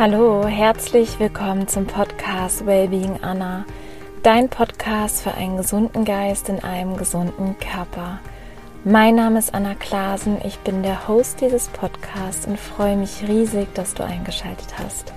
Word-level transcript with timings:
Hallo, 0.00 0.46
herzlich 0.46 1.20
willkommen 1.20 1.68
zum 1.68 1.84
Podcast 1.84 2.64
Wellbeing 2.64 3.18
Anna, 3.20 3.66
dein 4.22 4.48
Podcast 4.48 5.20
für 5.20 5.34
einen 5.34 5.58
gesunden 5.58 6.06
Geist 6.06 6.48
in 6.48 6.60
einem 6.60 6.96
gesunden 6.96 7.58
Körper. 7.58 8.18
Mein 8.82 9.16
Name 9.16 9.38
ist 9.38 9.52
Anna 9.52 9.74
Klasen, 9.74 10.38
ich 10.42 10.58
bin 10.60 10.82
der 10.82 11.06
Host 11.06 11.42
dieses 11.42 11.68
Podcasts 11.68 12.46
und 12.46 12.58
freue 12.58 12.96
mich 12.96 13.28
riesig, 13.28 13.74
dass 13.74 13.92
du 13.92 14.02
eingeschaltet 14.02 14.68
hast. 14.82 15.12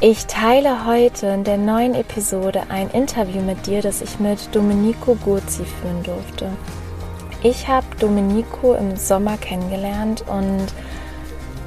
Ich 0.00 0.24
teile 0.24 0.86
heute 0.86 1.26
in 1.26 1.44
der 1.44 1.58
neuen 1.58 1.94
Episode 1.94 2.62
ein 2.70 2.88
Interview 2.92 3.42
mit 3.42 3.66
dir, 3.66 3.82
das 3.82 4.00
ich 4.00 4.18
mit 4.18 4.38
Domenico 4.56 5.16
Gurzi 5.16 5.66
führen 5.66 6.02
durfte. 6.02 6.48
Ich 7.42 7.68
habe 7.68 7.84
Domenico 8.00 8.72
im 8.72 8.96
Sommer 8.96 9.36
kennengelernt 9.36 10.24
und 10.26 10.72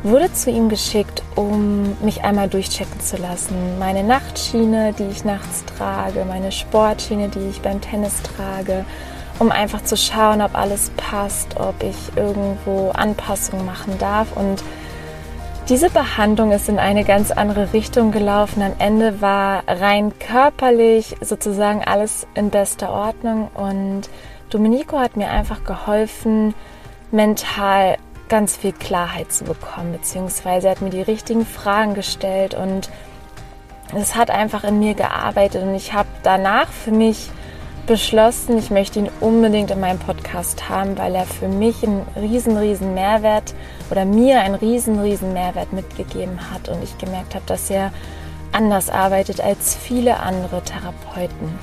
wurde 0.03 0.33
zu 0.33 0.49
ihm 0.49 0.69
geschickt, 0.69 1.10
um 1.35 1.97
mich 2.01 2.23
einmal 2.23 2.49
durchchecken 2.49 2.99
zu 2.99 3.17
lassen. 3.17 3.79
Meine 3.79 4.03
Nachtschiene, 4.03 4.93
die 4.93 5.05
ich 5.05 5.23
nachts 5.23 5.63
trage, 5.65 6.25
meine 6.25 6.51
Sportschiene, 6.51 7.29
die 7.29 7.49
ich 7.49 7.61
beim 7.61 7.81
Tennis 7.81 8.21
trage, 8.21 8.85
um 9.39 9.51
einfach 9.51 9.83
zu 9.83 9.97
schauen, 9.97 10.41
ob 10.41 10.55
alles 10.55 10.91
passt, 10.97 11.59
ob 11.59 11.81
ich 11.83 11.95
irgendwo 12.15 12.91
Anpassungen 12.91 13.65
machen 13.65 13.97
darf. 13.97 14.35
Und 14.35 14.63
diese 15.69 15.89
Behandlung 15.89 16.51
ist 16.51 16.69
in 16.69 16.79
eine 16.79 17.03
ganz 17.03 17.31
andere 17.31 17.71
Richtung 17.73 18.11
gelaufen. 18.11 18.61
Am 18.61 18.73
Ende 18.77 19.21
war 19.21 19.63
rein 19.67 20.11
körperlich 20.19 21.15
sozusagen 21.21 21.83
alles 21.83 22.27
in 22.33 22.49
bester 22.49 22.91
Ordnung 22.91 23.49
und 23.53 24.09
Domenico 24.49 24.99
hat 24.99 25.15
mir 25.15 25.29
einfach 25.29 25.63
geholfen, 25.63 26.53
mental 27.11 27.97
ganz 28.31 28.55
viel 28.55 28.71
Klarheit 28.71 29.33
zu 29.33 29.43
bekommen, 29.43 29.91
beziehungsweise 29.91 30.67
er 30.67 30.71
hat 30.71 30.81
mir 30.81 30.89
die 30.89 31.01
richtigen 31.01 31.45
Fragen 31.45 31.95
gestellt 31.95 32.53
und 32.53 32.89
es 33.93 34.15
hat 34.15 34.31
einfach 34.31 34.63
in 34.63 34.79
mir 34.79 34.93
gearbeitet 34.93 35.63
und 35.63 35.75
ich 35.75 35.91
habe 35.91 36.07
danach 36.23 36.69
für 36.69 36.91
mich 36.91 37.29
beschlossen, 37.87 38.57
ich 38.57 38.69
möchte 38.69 38.99
ihn 38.99 39.09
unbedingt 39.19 39.69
in 39.69 39.81
meinem 39.81 39.99
Podcast 39.99 40.69
haben, 40.69 40.97
weil 40.97 41.13
er 41.13 41.25
für 41.25 41.49
mich 41.49 41.83
einen 41.83 42.07
riesen, 42.15 42.55
riesen 42.55 42.93
Mehrwert 42.93 43.53
oder 43.89 44.05
mir 44.05 44.39
einen 44.39 44.55
riesen, 44.55 45.01
riesen 45.01 45.33
Mehrwert 45.33 45.73
mitgegeben 45.73 46.39
hat 46.51 46.69
und 46.69 46.81
ich 46.81 46.97
gemerkt 46.97 47.35
habe, 47.35 47.43
dass 47.47 47.69
er 47.69 47.91
anders 48.53 48.89
arbeitet 48.89 49.41
als 49.41 49.75
viele 49.75 50.21
andere 50.21 50.61
Therapeuten. 50.61 51.59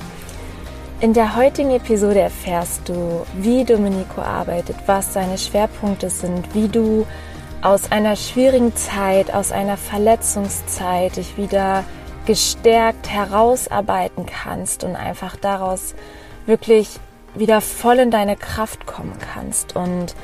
In 1.01 1.13
der 1.13 1.37
heutigen 1.37 1.71
Episode 1.71 2.19
erfährst 2.19 2.89
du, 2.89 3.25
wie 3.37 3.63
Domenico 3.63 4.19
arbeitet, 4.19 4.75
was 4.85 5.13
seine 5.13 5.37
Schwerpunkte 5.37 6.09
sind, 6.09 6.53
wie 6.53 6.67
du 6.67 7.07
aus 7.61 7.89
einer 7.89 8.17
schwierigen 8.17 8.75
Zeit, 8.75 9.33
aus 9.33 9.53
einer 9.53 9.77
Verletzungszeit 9.77 11.15
dich 11.15 11.37
wieder 11.37 11.85
gestärkt 12.25 13.07
herausarbeiten 13.09 14.25
kannst 14.25 14.83
und 14.83 14.97
einfach 14.97 15.37
daraus 15.37 15.95
wirklich 16.45 16.99
wieder 17.33 17.61
voll 17.61 17.99
in 17.99 18.11
deine 18.11 18.35
Kraft 18.35 18.85
kommen 18.85 19.17
kannst. 19.33 19.77
Und 19.77 20.15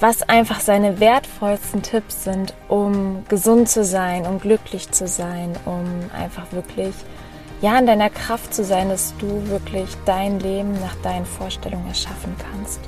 was 0.00 0.22
einfach 0.22 0.60
seine 0.60 0.98
wertvollsten 0.98 1.82
Tipps 1.82 2.24
sind, 2.24 2.54
um 2.68 3.26
gesund 3.28 3.68
zu 3.68 3.84
sein, 3.84 4.24
um 4.24 4.40
glücklich 4.40 4.90
zu 4.92 5.08
sein, 5.08 5.52
um 5.66 5.84
einfach 6.18 6.52
wirklich 6.52 6.94
ja, 7.60 7.78
in 7.78 7.86
deiner 7.86 8.10
Kraft 8.10 8.52
zu 8.52 8.64
sein, 8.64 8.88
dass 8.88 9.14
du 9.18 9.48
wirklich 9.48 9.88
dein 10.04 10.40
Leben 10.40 10.72
nach 10.80 10.94
deinen 11.02 11.26
Vorstellungen 11.26 11.88
erschaffen 11.88 12.34
kannst. 12.38 12.80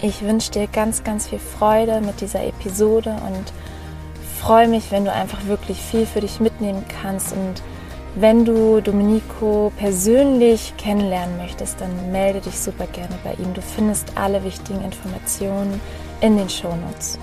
Ich 0.00 0.22
wünsche 0.22 0.50
dir 0.50 0.66
ganz, 0.66 1.04
ganz 1.04 1.28
viel 1.28 1.38
Freude 1.38 2.00
mit 2.00 2.20
dieser 2.20 2.44
Episode 2.44 3.16
und 3.26 3.52
freue 4.40 4.66
mich, 4.66 4.90
wenn 4.90 5.04
du 5.04 5.12
einfach 5.12 5.46
wirklich 5.46 5.80
viel 5.80 6.06
für 6.06 6.20
dich 6.20 6.40
mitnehmen 6.40 6.84
kannst. 7.00 7.32
Und 7.32 7.62
wenn 8.16 8.44
du 8.44 8.80
Domenico 8.80 9.72
persönlich 9.76 10.74
kennenlernen 10.76 11.36
möchtest, 11.36 11.80
dann 11.80 12.10
melde 12.10 12.40
dich 12.40 12.58
super 12.58 12.86
gerne 12.88 13.14
bei 13.22 13.34
ihm. 13.34 13.54
Du 13.54 13.62
findest 13.62 14.08
alle 14.16 14.42
wichtigen 14.42 14.82
Informationen 14.84 15.80
in 16.20 16.36
den 16.36 16.48
Shownotes. 16.48 17.18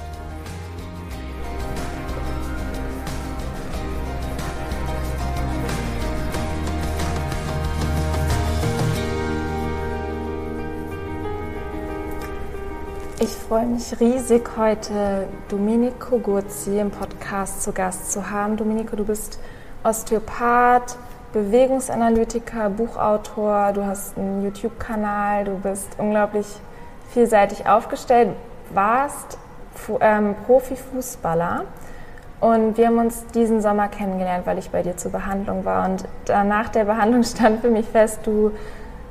Ich 13.21 13.35
freue 13.35 13.65
mich 13.65 13.99
riesig, 13.99 14.51
heute 14.55 15.27
Domenico 15.49 16.19
Gurzi 16.19 16.79
im 16.79 16.89
Podcast 16.89 17.61
zu 17.63 17.73
Gast 17.73 18.13
zu 18.13 18.31
haben. 18.31 18.55
Domenico, 18.55 18.95
du 18.95 19.03
bist 19.03 19.41
Osteopath, 19.83 20.95
Bewegungsanalytiker, 21.33 22.69
Buchautor, 22.69 23.73
du 23.73 23.85
hast 23.85 24.17
einen 24.17 24.41
YouTube-Kanal, 24.45 25.43
du 25.43 25.55
bist 25.55 25.89
unglaublich 25.97 26.45
vielseitig 27.11 27.67
aufgestellt, 27.67 28.29
warst 28.73 29.37
ähm, 29.99 30.35
Profifußballer 30.45 31.65
und 32.39 32.77
wir 32.77 32.87
haben 32.87 32.99
uns 32.99 33.25
diesen 33.35 33.61
Sommer 33.61 33.89
kennengelernt, 33.89 34.47
weil 34.47 34.59
ich 34.59 34.69
bei 34.69 34.81
dir 34.81 34.95
zur 34.95 35.11
Behandlung 35.11 35.65
war 35.65 35.89
und 35.89 36.05
nach 36.29 36.69
der 36.69 36.85
Behandlung 36.85 37.23
stand 37.25 37.59
für 37.59 37.69
mich 37.69 37.85
fest, 37.85 38.21
du 38.23 38.51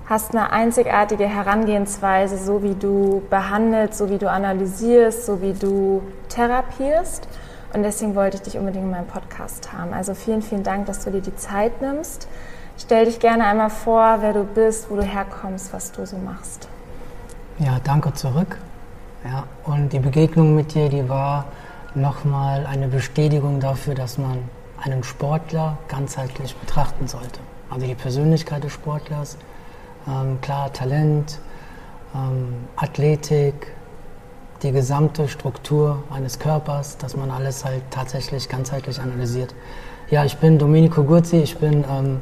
hast 0.08 0.34
eine 0.34 0.50
einzigartige 0.50 1.26
Herangehensweise, 1.26 2.38
so 2.38 2.62
wie 2.62 2.74
du 2.74 3.22
behandelst, 3.28 3.98
so 3.98 4.08
wie 4.08 4.16
du 4.16 4.30
analysierst, 4.30 5.26
so 5.26 5.42
wie 5.42 5.52
du 5.52 6.02
therapierst. 6.30 7.28
Und 7.74 7.82
deswegen 7.82 8.14
wollte 8.14 8.38
ich 8.38 8.42
dich 8.42 8.56
unbedingt 8.56 8.84
in 8.84 8.90
meinem 8.90 9.06
Podcast 9.06 9.70
haben. 9.72 9.92
Also 9.92 10.14
vielen, 10.14 10.40
vielen 10.40 10.62
Dank, 10.62 10.86
dass 10.86 11.04
du 11.04 11.10
dir 11.10 11.20
die 11.20 11.36
Zeit 11.36 11.82
nimmst. 11.82 12.26
Stell 12.78 13.04
dich 13.04 13.20
gerne 13.20 13.44
einmal 13.44 13.68
vor, 13.68 14.18
wer 14.20 14.32
du 14.32 14.44
bist, 14.44 14.90
wo 14.90 14.96
du 14.96 15.02
herkommst, 15.02 15.74
was 15.74 15.92
du 15.92 16.06
so 16.06 16.16
machst. 16.16 16.68
Ja, 17.58 17.78
danke 17.84 18.14
zurück. 18.14 18.56
Ja, 19.24 19.44
und 19.64 19.92
die 19.92 19.98
Begegnung 19.98 20.54
mit 20.54 20.72
dir, 20.74 20.88
die 20.88 21.08
war 21.08 21.46
nochmal 21.94 22.64
eine 22.66 22.88
Bestätigung 22.88 23.60
dafür, 23.60 23.94
dass 23.94 24.16
man 24.16 24.38
einen 24.82 25.02
Sportler 25.02 25.76
ganzheitlich 25.88 26.56
betrachten 26.56 27.08
sollte. 27.08 27.40
Also 27.68 27.86
die 27.86 27.96
Persönlichkeit 27.96 28.64
des 28.64 28.72
Sportlers, 28.72 29.36
ähm, 30.08 30.40
klar, 30.40 30.72
Talent, 30.72 31.38
ähm, 32.14 32.54
Athletik, 32.76 33.74
die 34.62 34.72
gesamte 34.72 35.28
Struktur 35.28 36.02
eines 36.10 36.38
Körpers, 36.38 36.98
dass 36.98 37.16
man 37.16 37.30
alles 37.30 37.64
halt 37.64 37.82
tatsächlich 37.90 38.48
ganzheitlich 38.48 39.00
analysiert. 39.00 39.54
Ja, 40.10 40.24
ich 40.24 40.36
bin 40.38 40.58
Domenico 40.58 41.04
Gurzi, 41.04 41.36
ich 41.36 41.58
bin 41.58 41.84
ähm, 41.90 42.18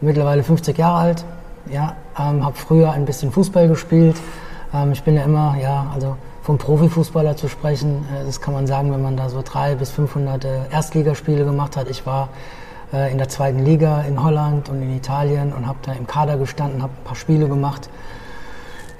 mittlerweile 0.00 0.42
50 0.42 0.76
Jahre 0.78 0.98
alt, 0.98 1.24
ja, 1.70 1.96
ähm, 2.18 2.44
habe 2.44 2.56
früher 2.56 2.92
ein 2.92 3.04
bisschen 3.04 3.32
Fußball 3.32 3.68
gespielt. 3.68 4.16
Ähm, 4.72 4.92
ich 4.92 5.02
bin 5.02 5.16
ja 5.16 5.24
immer, 5.24 5.56
ja, 5.60 5.90
also 5.92 6.16
vom 6.42 6.58
Profifußballer 6.58 7.36
zu 7.36 7.48
sprechen, 7.48 8.06
äh, 8.14 8.24
das 8.24 8.40
kann 8.40 8.54
man 8.54 8.66
sagen, 8.66 8.92
wenn 8.92 9.02
man 9.02 9.16
da 9.16 9.28
so 9.28 9.42
drei 9.42 9.74
bis 9.74 9.90
500 9.90 10.44
äh, 10.44 10.48
Erstligaspiele 10.70 11.44
gemacht 11.44 11.76
hat. 11.76 11.90
Ich 11.90 12.06
war 12.06 12.28
äh, 12.92 13.10
in 13.10 13.18
der 13.18 13.28
zweiten 13.28 13.64
Liga 13.64 14.02
in 14.02 14.22
Holland 14.22 14.68
und 14.68 14.82
in 14.82 14.96
Italien 14.96 15.52
und 15.52 15.66
habe 15.66 15.78
da 15.82 15.92
im 15.92 16.06
Kader 16.06 16.36
gestanden, 16.36 16.82
habe 16.82 16.92
ein 16.92 17.04
paar 17.04 17.16
Spiele 17.16 17.48
gemacht. 17.48 17.88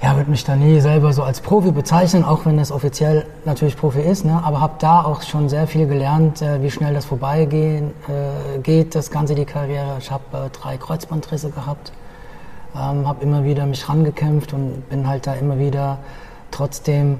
Ja, 0.01 0.15
würde 0.15 0.29
mich 0.29 0.43
da 0.43 0.55
nie 0.55 0.79
selber 0.79 1.11
so 1.11 1.23
als 1.23 1.41
Profi 1.41 1.71
bezeichnen, 1.71 2.23
auch 2.23 2.45
wenn 2.45 2.57
das 2.57 2.71
offiziell 2.71 3.25
natürlich 3.45 3.75
Profi 3.75 4.01
ist, 4.01 4.25
ne? 4.25 4.41
aber 4.43 4.61
habe 4.61 4.75
da 4.77 5.03
auch 5.03 5.23
schon 5.23 5.49
sehr 5.49 5.65
viel 5.65 5.87
gelernt, 5.87 6.41
äh, 6.41 6.61
wie 6.61 6.69
schnell 6.69 6.93
das 6.93 7.05
vorbeigehen 7.05 7.93
äh, 8.07 8.59
geht, 8.59 8.93
das 8.93 9.09
Ganze, 9.09 9.33
die 9.33 9.45
Karriere. 9.45 9.95
Ich 9.99 10.11
habe 10.11 10.23
äh, 10.33 10.49
drei 10.51 10.77
Kreuzbandrisse 10.77 11.49
gehabt, 11.49 11.91
ähm, 12.75 13.07
habe 13.07 13.23
immer 13.23 13.43
wieder 13.43 13.65
mich 13.65 13.89
rangekämpft 13.89 14.53
und 14.53 14.87
bin 14.87 15.07
halt 15.07 15.25
da 15.25 15.33
immer 15.33 15.57
wieder 15.57 15.97
trotzdem 16.51 17.17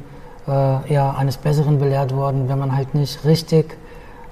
äh, 0.48 0.94
ja, 0.94 1.16
eines 1.18 1.38
Besseren 1.38 1.80
belehrt 1.80 2.16
worden, 2.16 2.48
wenn 2.48 2.60
man 2.60 2.76
halt 2.76 2.94
nicht 2.94 3.26
richtig 3.26 3.76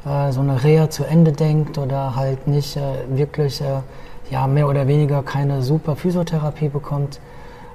äh, 0.06 0.32
so 0.32 0.42
eine 0.42 0.64
Reha 0.64 0.90
zu 0.90 1.04
Ende 1.04 1.32
denkt 1.32 1.78
oder 1.78 2.16
halt 2.16 2.48
nicht 2.48 2.78
äh, 2.78 2.82
wirklich 3.10 3.62
äh, 3.62 3.82
ja, 4.30 4.48
mehr 4.48 4.68
oder 4.68 4.88
weniger 4.88 5.24
keine 5.24 5.62
super 5.62 5.96
Physiotherapie 5.96 6.70
bekommt 6.70 7.20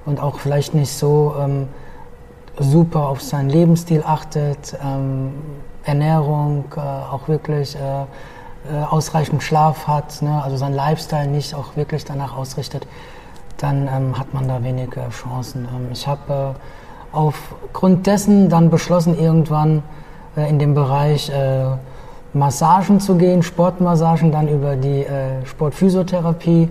und 0.06 0.20
auch 0.20 0.38
vielleicht 0.38 0.74
nicht 0.74 0.92
so 0.92 1.34
ähm, 1.38 1.68
super 2.58 3.08
auf 3.08 3.22
seinen 3.22 3.48
Lebensstil 3.48 4.02
achtet, 4.04 4.76
ähm, 4.84 5.32
Ernährung, 5.84 6.64
äh, 6.76 6.80
auch 6.80 7.28
wirklich 7.28 7.76
äh, 7.76 7.78
äh, 7.80 8.84
ausreichend 8.90 9.42
Schlaf 9.42 9.86
hat, 9.86 10.20
ne? 10.22 10.42
also 10.42 10.56
sein 10.56 10.74
Lifestyle 10.74 11.26
nicht 11.26 11.54
auch 11.54 11.76
wirklich 11.76 12.04
danach 12.04 12.36
ausrichtet, 12.36 12.86
dann 13.56 13.88
ähm, 13.88 14.18
hat 14.18 14.34
man 14.34 14.46
da 14.46 14.62
wenige 14.62 15.08
Chancen. 15.10 15.66
Ähm, 15.74 15.88
ich 15.92 16.06
habe 16.06 16.54
aufgrund 17.12 18.06
dessen 18.06 18.48
dann 18.50 18.70
beschlossen, 18.70 19.18
irgendwann 19.18 19.82
in 20.36 20.60
dem 20.60 20.74
Bereich 20.74 21.28
Massagen 22.32 23.00
zu 23.00 23.16
gehen, 23.16 23.42
Sportmassagen, 23.42 24.30
dann 24.30 24.48
über 24.48 24.76
die 24.76 25.04
äh, 25.04 25.44
Sportphysiotherapie, 25.44 26.68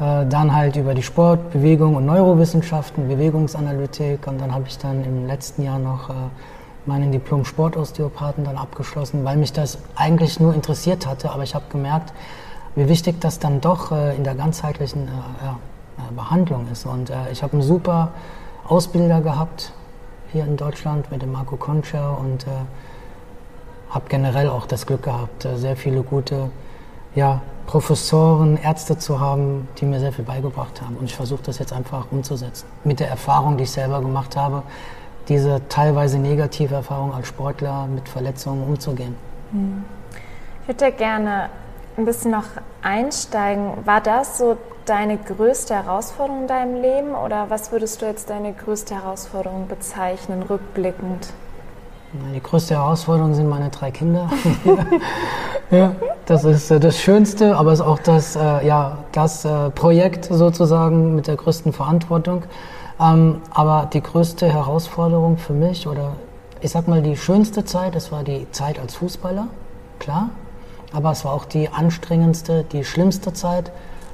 äh, 0.00 0.26
dann 0.26 0.54
halt 0.54 0.76
über 0.76 0.94
die 0.94 1.02
Sport, 1.02 1.50
Bewegung 1.52 1.94
und 1.96 2.06
Neurowissenschaften, 2.06 3.08
Bewegungsanalytik 3.08 4.26
und 4.26 4.40
dann 4.40 4.52
habe 4.52 4.64
ich 4.66 4.78
dann 4.78 5.04
im 5.04 5.26
letzten 5.26 5.62
Jahr 5.62 5.78
noch 5.78 6.10
äh, 6.10 6.14
meinen 6.86 7.12
Diplom 7.12 7.44
Sportosteopathen 7.44 8.44
dann 8.44 8.56
abgeschlossen, 8.56 9.24
weil 9.24 9.36
mich 9.36 9.52
das 9.52 9.78
eigentlich 9.94 10.40
nur 10.40 10.54
interessiert 10.54 11.06
hatte. 11.06 11.30
Aber 11.30 11.42
ich 11.44 11.54
habe 11.54 11.66
gemerkt, 11.70 12.12
wie 12.74 12.88
wichtig 12.88 13.20
das 13.20 13.38
dann 13.38 13.60
doch 13.60 13.92
äh, 13.92 14.16
in 14.16 14.24
der 14.24 14.34
ganzheitlichen 14.34 15.06
äh, 15.06 15.44
ja, 15.44 15.58
äh, 15.98 16.12
Behandlung 16.14 16.66
ist. 16.72 16.86
Und 16.86 17.12
ich 17.30 17.42
habe 17.42 17.52
einen 17.52 17.62
super 17.62 18.12
Ausbilder 18.66 19.20
gehabt 19.20 19.72
hier 20.32 20.44
in 20.44 20.56
Deutschland 20.56 21.10
mit 21.10 21.22
dem 21.22 21.32
Marco 21.32 21.56
Concha 21.56 22.10
und 22.10 22.46
habe 23.90 24.08
generell 24.08 24.48
auch 24.48 24.66
das 24.66 24.86
Glück 24.86 25.02
gehabt, 25.02 25.44
äh, 25.44 25.56
sehr 25.56 25.76
viele 25.76 26.02
gute 26.02 26.50
ja, 27.14 27.40
Professoren, 27.66 28.56
Ärzte 28.56 28.98
zu 28.98 29.20
haben, 29.20 29.68
die 29.78 29.84
mir 29.84 30.00
sehr 30.00 30.12
viel 30.12 30.24
beigebracht 30.24 30.80
haben. 30.80 30.96
Und 30.96 31.06
ich 31.06 31.16
versuche 31.16 31.42
das 31.42 31.58
jetzt 31.58 31.72
einfach 31.72 32.06
umzusetzen. 32.10 32.66
Mit 32.84 33.00
der 33.00 33.08
Erfahrung, 33.08 33.56
die 33.56 33.64
ich 33.64 33.70
selber 33.70 34.00
gemacht 34.00 34.36
habe, 34.36 34.62
diese 35.28 35.60
teilweise 35.68 36.18
negative 36.18 36.74
Erfahrung 36.74 37.12
als 37.12 37.28
Sportler 37.28 37.86
mit 37.86 38.08
Verletzungen 38.08 38.62
umzugehen. 38.66 39.14
Hm. 39.52 39.84
Ich 40.62 40.68
würde 40.68 40.92
gerne 40.92 41.50
ein 41.96 42.04
bisschen 42.04 42.30
noch 42.30 42.44
einsteigen. 42.82 43.72
War 43.84 44.00
das 44.00 44.38
so 44.38 44.56
deine 44.86 45.18
größte 45.18 45.74
Herausforderung 45.74 46.42
in 46.42 46.48
deinem 46.48 46.80
Leben 46.80 47.14
oder 47.14 47.50
was 47.50 47.72
würdest 47.72 48.00
du 48.00 48.06
jetzt 48.06 48.30
deine 48.30 48.52
größte 48.52 48.94
Herausforderung 48.94 49.68
bezeichnen, 49.68 50.42
rückblickend? 50.42 51.28
Die 52.12 52.42
größte 52.42 52.74
Herausforderung 52.74 53.34
sind 53.34 53.48
meine 53.48 53.68
drei 53.68 53.90
Kinder. 53.90 54.30
ja, 55.70 55.94
das 56.24 56.44
ist 56.44 56.70
äh, 56.70 56.80
das 56.80 56.98
Schönste, 56.98 57.54
aber 57.54 57.72
es 57.72 57.80
ist 57.80 57.84
auch 57.84 57.98
das, 57.98 58.34
äh, 58.34 58.66
ja, 58.66 58.98
das 59.12 59.44
äh, 59.44 59.68
Projekt 59.70 60.24
sozusagen 60.24 61.16
mit 61.16 61.26
der 61.26 61.36
größten 61.36 61.74
Verantwortung. 61.74 62.44
Ähm, 62.98 63.42
aber 63.50 63.90
die 63.92 64.02
größte 64.02 64.50
Herausforderung 64.50 65.36
für 65.36 65.52
mich 65.52 65.86
oder 65.86 66.12
ich 66.62 66.70
sag 66.70 66.88
mal 66.88 67.02
die 67.02 67.14
schönste 67.14 67.66
Zeit, 67.66 67.94
das 67.94 68.10
war 68.10 68.24
die 68.24 68.50
Zeit 68.52 68.78
als 68.78 68.94
Fußballer, 68.94 69.48
klar. 69.98 70.30
Aber 70.94 71.12
es 71.12 71.26
war 71.26 71.34
auch 71.34 71.44
die 71.44 71.68
anstrengendste, 71.68 72.64
die 72.72 72.84
schlimmste 72.84 73.34
Zeit, 73.34 73.70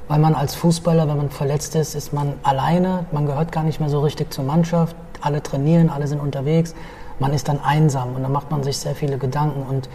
weil 0.08 0.19
man 0.19 0.35
als 0.35 0.56
Fußballer, 0.56 1.08
wenn 1.08 1.17
man 1.17 1.31
verletzt 1.31 1.76
ist, 1.76 1.94
ist 1.94 2.12
man 2.12 2.35
alleine, 2.43 3.06
man 3.12 3.26
gehört 3.26 3.52
gar 3.52 3.62
nicht 3.62 3.79
mehr 3.79 3.88
so 3.88 4.00
richtig 4.00 4.32
zur 4.32 4.44
Mannschaft, 4.44 4.96
alle 5.20 5.44
trainieren, 5.44 5.91
alle 5.91 6.08
sind 6.08 6.20
unterwegs 6.20 6.75
man 7.19 7.32
ist 7.32 7.49
dann 7.49 7.61
einsam 7.61 8.14
und 8.14 8.22
dann 8.22 8.32
macht 8.32 8.50
man 8.50 8.62
sich 8.62 8.78
sehr 8.78 8.94
viele 8.94 9.19
Gedanken. 9.19 9.62
Und 9.62 9.88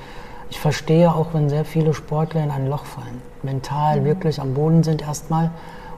ich 0.49 0.59
verstehe 0.59 1.13
auch, 1.13 1.33
wenn 1.33 1.49
sehr 1.49 1.65
viele 1.65 1.93
Sportler 1.93 2.43
in 2.43 2.51
ein 2.51 2.67
Loch 2.67 2.85
fallen, 2.85 3.21
mental 3.43 4.01
mhm. 4.01 4.05
wirklich 4.05 4.41
am 4.41 4.53
Boden 4.53 4.83
sind 4.83 5.01
erstmal 5.01 5.51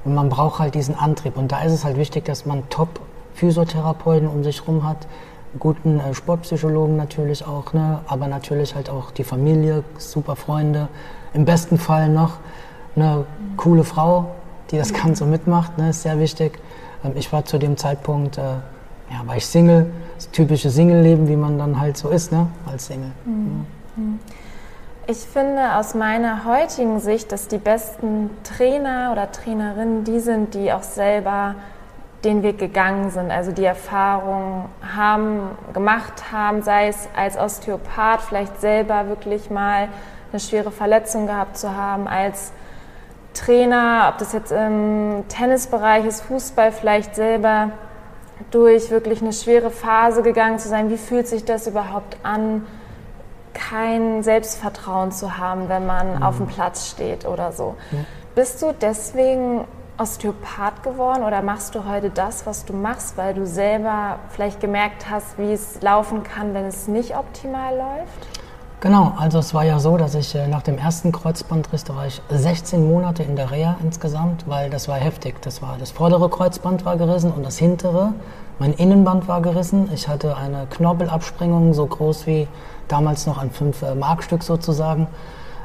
und 0.03 0.13
man 0.13 0.29
braucht 0.29 0.59
halt 0.59 0.75
diesen 0.75 0.95
Antrieb. 0.95 1.37
Und 1.37 1.51
da 1.51 1.61
ist 1.61 1.73
es 1.73 1.85
halt 1.85 1.97
wichtig, 1.97 2.25
dass 2.25 2.45
man 2.45 2.67
Top-Physiotherapeuten 2.69 4.27
um 4.27 4.43
sich 4.43 4.61
herum 4.61 4.87
hat, 4.87 5.07
guten 5.59 5.99
äh, 5.99 6.13
Sportpsychologen 6.13 6.95
natürlich 6.95 7.45
auch, 7.45 7.73
ne? 7.73 7.99
aber 8.07 8.27
natürlich 8.27 8.75
halt 8.75 8.89
auch 8.89 9.11
die 9.11 9.23
Familie, 9.23 9.83
super 9.97 10.35
Freunde, 10.35 10.87
im 11.33 11.45
besten 11.45 11.77
Fall 11.77 12.09
noch 12.09 12.37
eine 12.95 13.17
mhm. 13.17 13.57
coole 13.57 13.83
Frau, 13.83 14.31
die 14.71 14.77
das 14.77 14.93
Ganze 14.93 15.25
mitmacht, 15.25 15.77
ne? 15.77 15.89
ist 15.89 16.03
sehr 16.03 16.19
wichtig. 16.19 16.59
Ähm, 17.03 17.13
ich 17.15 17.31
war 17.31 17.45
zu 17.45 17.57
dem 17.57 17.77
Zeitpunkt 17.77 18.37
äh, 18.37 18.41
ja, 19.11 19.27
war 19.27 19.35
ich 19.35 19.45
Single, 19.45 19.91
das 20.15 20.31
typische 20.31 20.69
Single-Leben, 20.69 21.27
wie 21.27 21.35
man 21.35 21.57
dann 21.57 21.79
halt 21.79 21.97
so 21.97 22.09
ist, 22.09 22.31
ne, 22.31 22.47
als 22.65 22.87
Single. 22.87 23.11
Mhm. 23.25 23.65
Mhm. 23.95 24.19
Ich 25.07 25.17
finde 25.17 25.75
aus 25.75 25.95
meiner 25.95 26.45
heutigen 26.45 26.99
Sicht, 26.99 27.31
dass 27.31 27.47
die 27.47 27.57
besten 27.57 28.29
Trainer 28.43 29.09
oder 29.11 29.31
Trainerinnen 29.31 30.03
die 30.03 30.19
sind, 30.19 30.53
die 30.53 30.71
auch 30.71 30.83
selber 30.83 31.55
den 32.23 32.43
Weg 32.43 32.59
gegangen 32.59 33.09
sind, 33.09 33.31
also 33.31 33.51
die 33.51 33.65
Erfahrung 33.65 34.65
haben, 34.95 35.49
gemacht 35.73 36.31
haben, 36.31 36.61
sei 36.61 36.87
es 36.87 37.09
als 37.15 37.35
Osteopath 37.35 38.21
vielleicht 38.21 38.61
selber 38.61 39.07
wirklich 39.07 39.49
mal 39.49 39.87
eine 40.31 40.39
schwere 40.39 40.71
Verletzung 40.71 41.25
gehabt 41.25 41.57
zu 41.57 41.75
haben, 41.75 42.07
als 42.07 42.51
Trainer, 43.33 44.09
ob 44.09 44.19
das 44.19 44.33
jetzt 44.33 44.51
im 44.51 45.23
Tennisbereich 45.29 46.05
ist, 46.05 46.21
Fußball 46.21 46.71
vielleicht 46.71 47.15
selber 47.15 47.71
durch 48.51 48.89
wirklich 48.89 49.21
eine 49.21 49.33
schwere 49.33 49.69
Phase 49.69 50.23
gegangen 50.23 50.59
zu 50.59 50.67
sein. 50.67 50.89
Wie 50.89 50.97
fühlt 50.97 51.27
sich 51.27 51.45
das 51.45 51.67
überhaupt 51.67 52.17
an, 52.23 52.65
kein 53.53 54.23
Selbstvertrauen 54.23 55.11
zu 55.11 55.37
haben, 55.37 55.69
wenn 55.69 55.85
man 55.85 56.17
mhm. 56.17 56.23
auf 56.23 56.37
dem 56.37 56.47
Platz 56.47 56.89
steht 56.89 57.25
oder 57.25 57.51
so? 57.51 57.75
Ja. 57.91 57.99
Bist 58.33 58.61
du 58.61 58.73
deswegen 58.73 59.65
Osteopath 59.97 60.83
geworden 60.83 61.23
oder 61.23 61.41
machst 61.41 61.75
du 61.75 61.85
heute 61.85 62.09
das, 62.09 62.45
was 62.45 62.65
du 62.65 62.73
machst, 62.73 63.17
weil 63.17 63.33
du 63.33 63.45
selber 63.45 64.19
vielleicht 64.29 64.59
gemerkt 64.59 65.09
hast, 65.09 65.37
wie 65.37 65.53
es 65.53 65.81
laufen 65.81 66.23
kann, 66.23 66.53
wenn 66.53 66.65
es 66.65 66.87
nicht 66.87 67.15
optimal 67.15 67.75
läuft? 67.75 68.40
Genau, 68.81 69.13
also 69.15 69.37
es 69.37 69.53
war 69.53 69.63
ja 69.63 69.77
so, 69.77 69.95
dass 69.95 70.15
ich 70.15 70.33
äh, 70.33 70.47
nach 70.47 70.63
dem 70.63 70.79
ersten 70.79 71.11
Kreuzbandriss, 71.11 71.83
da 71.83 71.95
war 71.95 72.07
ich 72.07 72.19
16 72.29 72.89
Monate 72.89 73.21
in 73.21 73.35
der 73.35 73.51
Reha 73.51 73.77
insgesamt, 73.83 74.47
weil 74.47 74.71
das 74.71 74.87
war 74.87 74.97
heftig. 74.97 75.39
Das 75.43 75.61
war 75.61 75.77
das 75.79 75.91
vordere 75.91 76.29
Kreuzband 76.29 76.83
war 76.83 76.97
gerissen 76.97 77.31
und 77.31 77.45
das 77.45 77.59
hintere, 77.59 78.13
mein 78.57 78.73
Innenband 78.73 79.27
war 79.27 79.39
gerissen. 79.43 79.87
Ich 79.93 80.07
hatte 80.07 80.35
eine 80.35 80.65
Knorpelabsprengung 80.67 81.75
so 81.75 81.85
groß 81.85 82.25
wie 82.25 82.47
damals 82.87 83.27
noch 83.27 83.37
ein 83.37 83.51
5 83.51 83.83
äh, 83.83 83.93
Markstück 83.93 84.41
sozusagen. 84.41 85.05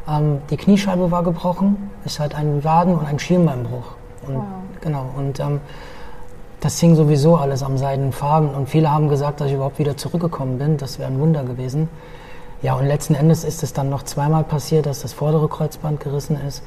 Ähm, 0.07 0.41
die 0.51 0.59
Kniescheibe 0.59 1.11
war 1.11 1.23
gebrochen. 1.23 1.91
Ich 2.05 2.21
hatte 2.21 2.37
einen 2.37 2.65
Waden 2.65 2.97
und 2.97 3.07
einen 3.07 3.19
Schienbeinbruch. 3.19 3.93
Und, 4.29 4.35
wow. 4.35 4.45
Genau 4.83 5.07
und 5.17 5.41
ähm, 5.41 5.63
das 6.61 6.79
hing 6.81 6.95
sowieso 6.95 7.37
alles 7.37 7.63
am 7.63 7.79
Seidenfaden 7.79 8.51
und 8.51 8.69
viele 8.69 8.91
haben 8.91 9.09
gesagt, 9.09 9.41
dass 9.41 9.47
ich 9.47 9.55
überhaupt 9.55 9.79
wieder 9.79 9.97
zurückgekommen 9.97 10.59
bin. 10.59 10.77
Das 10.77 10.99
wäre 10.99 11.11
ein 11.11 11.19
Wunder 11.19 11.45
gewesen. 11.45 11.89
Ja, 12.63 12.75
und 12.75 12.87
letzten 12.87 13.15
Endes 13.15 13.45
ist 13.45 13.63
es 13.63 13.73
dann 13.73 13.91
noch 13.91 14.03
zweimal 14.03 14.45
passiert, 14.45 14.87
dass 14.87 15.03
das 15.03 15.13
vordere 15.13 15.49
Kreuzband 15.49 16.01
gerissen 16.01 16.39
ist. 16.47 16.63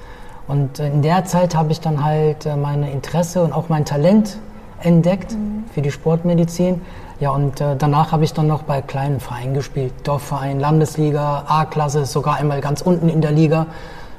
Und 0.48 0.80
in 0.80 1.02
der 1.02 1.26
Zeit 1.26 1.56
habe 1.56 1.72
ich 1.72 1.80
dann 1.80 2.04
halt 2.04 2.46
äh, 2.46 2.56
meine 2.56 2.92
Interesse 2.92 3.44
und 3.44 3.54
auch 3.54 3.70
mein 3.70 3.86
Talent 3.86 4.38
entdeckt 4.82 5.34
mhm. 5.34 5.66
für 5.74 5.82
die 5.82 5.92
Sportmedizin. 5.92 6.82
Ja, 7.20 7.32
und 7.32 7.60
äh, 7.60 7.76
danach 7.76 8.12
habe 8.12 8.24
ich 8.24 8.34
dann 8.34 8.48
noch 8.48 8.64
bei 8.64 8.82
kleinen 8.82 9.20
Vereinen 9.20 9.54
gespielt. 9.54 9.94
Dorfverein, 10.04 10.60
Landesliga, 10.60 11.44
A-Klasse, 11.48 12.06
sogar 12.06 12.38
einmal 12.38 12.62
ganz 12.62 12.82
unten 12.82 13.10
in 13.10 13.22
der 13.22 13.32
Liga. 13.32 13.68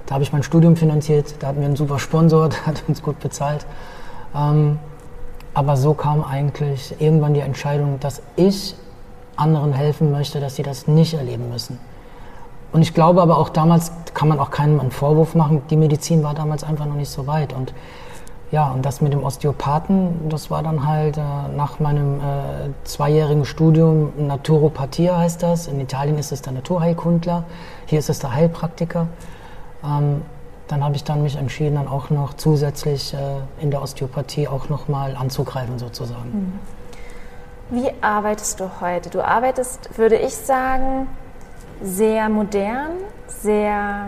Da 0.06 0.14
habe 0.14 0.24
ich 0.24 0.32
mein 0.32 0.42
Studium 0.42 0.76
finanziert. 0.76 1.34
Da 1.38 1.48
hatten 1.48 1.60
wir 1.60 1.66
einen 1.66 1.76
super 1.76 1.98
Sponsor, 1.98 2.48
der 2.50 2.66
hat 2.66 2.82
uns 2.88 3.02
gut 3.02 3.20
bezahlt. 3.20 3.64
Ähm, 4.34 4.78
aber 5.54 5.76
so 5.76 5.94
kam 5.94 6.22
eigentlich 6.22 6.94
irgendwann 7.00 7.34
die 7.34 7.40
Entscheidung, 7.40 7.98
dass 8.00 8.22
ich 8.36 8.74
anderen 9.40 9.72
helfen 9.72 10.12
möchte, 10.12 10.40
dass 10.40 10.56
sie 10.56 10.62
das 10.62 10.86
nicht 10.86 11.14
erleben 11.14 11.48
müssen. 11.50 11.78
Und 12.72 12.82
ich 12.82 12.94
glaube 12.94 13.20
aber 13.22 13.38
auch 13.38 13.48
damals 13.48 13.92
kann 14.14 14.28
man 14.28 14.38
auch 14.38 14.50
keinem 14.50 14.80
einen 14.80 14.90
Vorwurf 14.90 15.34
machen, 15.34 15.62
die 15.70 15.76
Medizin 15.76 16.22
war 16.22 16.34
damals 16.34 16.62
einfach 16.62 16.86
noch 16.86 16.94
nicht 16.94 17.10
so 17.10 17.26
weit. 17.26 17.52
Und 17.52 17.74
ja, 18.52 18.70
und 18.70 18.84
das 18.84 19.00
mit 19.00 19.12
dem 19.12 19.22
Osteopathen, 19.22 20.28
das 20.28 20.50
war 20.50 20.62
dann 20.62 20.86
halt 20.86 21.16
äh, 21.16 21.20
nach 21.56 21.78
meinem 21.78 22.16
äh, 22.16 22.22
zweijährigen 22.82 23.44
Studium 23.44 24.12
Naturopathie 24.18 25.10
heißt 25.10 25.42
das. 25.42 25.68
In 25.68 25.80
Italien 25.80 26.18
ist 26.18 26.32
es 26.32 26.42
der 26.42 26.52
Naturheilkundler, 26.52 27.44
hier 27.86 28.00
ist 28.00 28.10
es 28.10 28.18
der 28.18 28.34
Heilpraktiker. 28.34 29.06
Ähm, 29.84 30.22
dann 30.66 30.84
habe 30.84 30.94
ich 30.96 31.04
dann 31.04 31.22
mich 31.22 31.36
entschieden, 31.36 31.76
dann 31.76 31.88
auch 31.88 32.10
noch 32.10 32.34
zusätzlich 32.34 33.14
äh, 33.14 33.18
in 33.62 33.70
der 33.70 33.82
Osteopathie 33.82 34.48
auch 34.48 34.68
nochmal 34.68 35.16
anzugreifen 35.16 35.78
sozusagen. 35.78 36.30
Mhm. 36.30 36.79
Wie 37.70 37.90
arbeitest 38.00 38.58
du 38.58 38.68
heute? 38.80 39.10
Du 39.10 39.22
arbeitest, 39.22 39.96
würde 39.96 40.16
ich 40.16 40.34
sagen, 40.34 41.06
sehr 41.80 42.28
modern, 42.28 42.96
sehr 43.28 44.06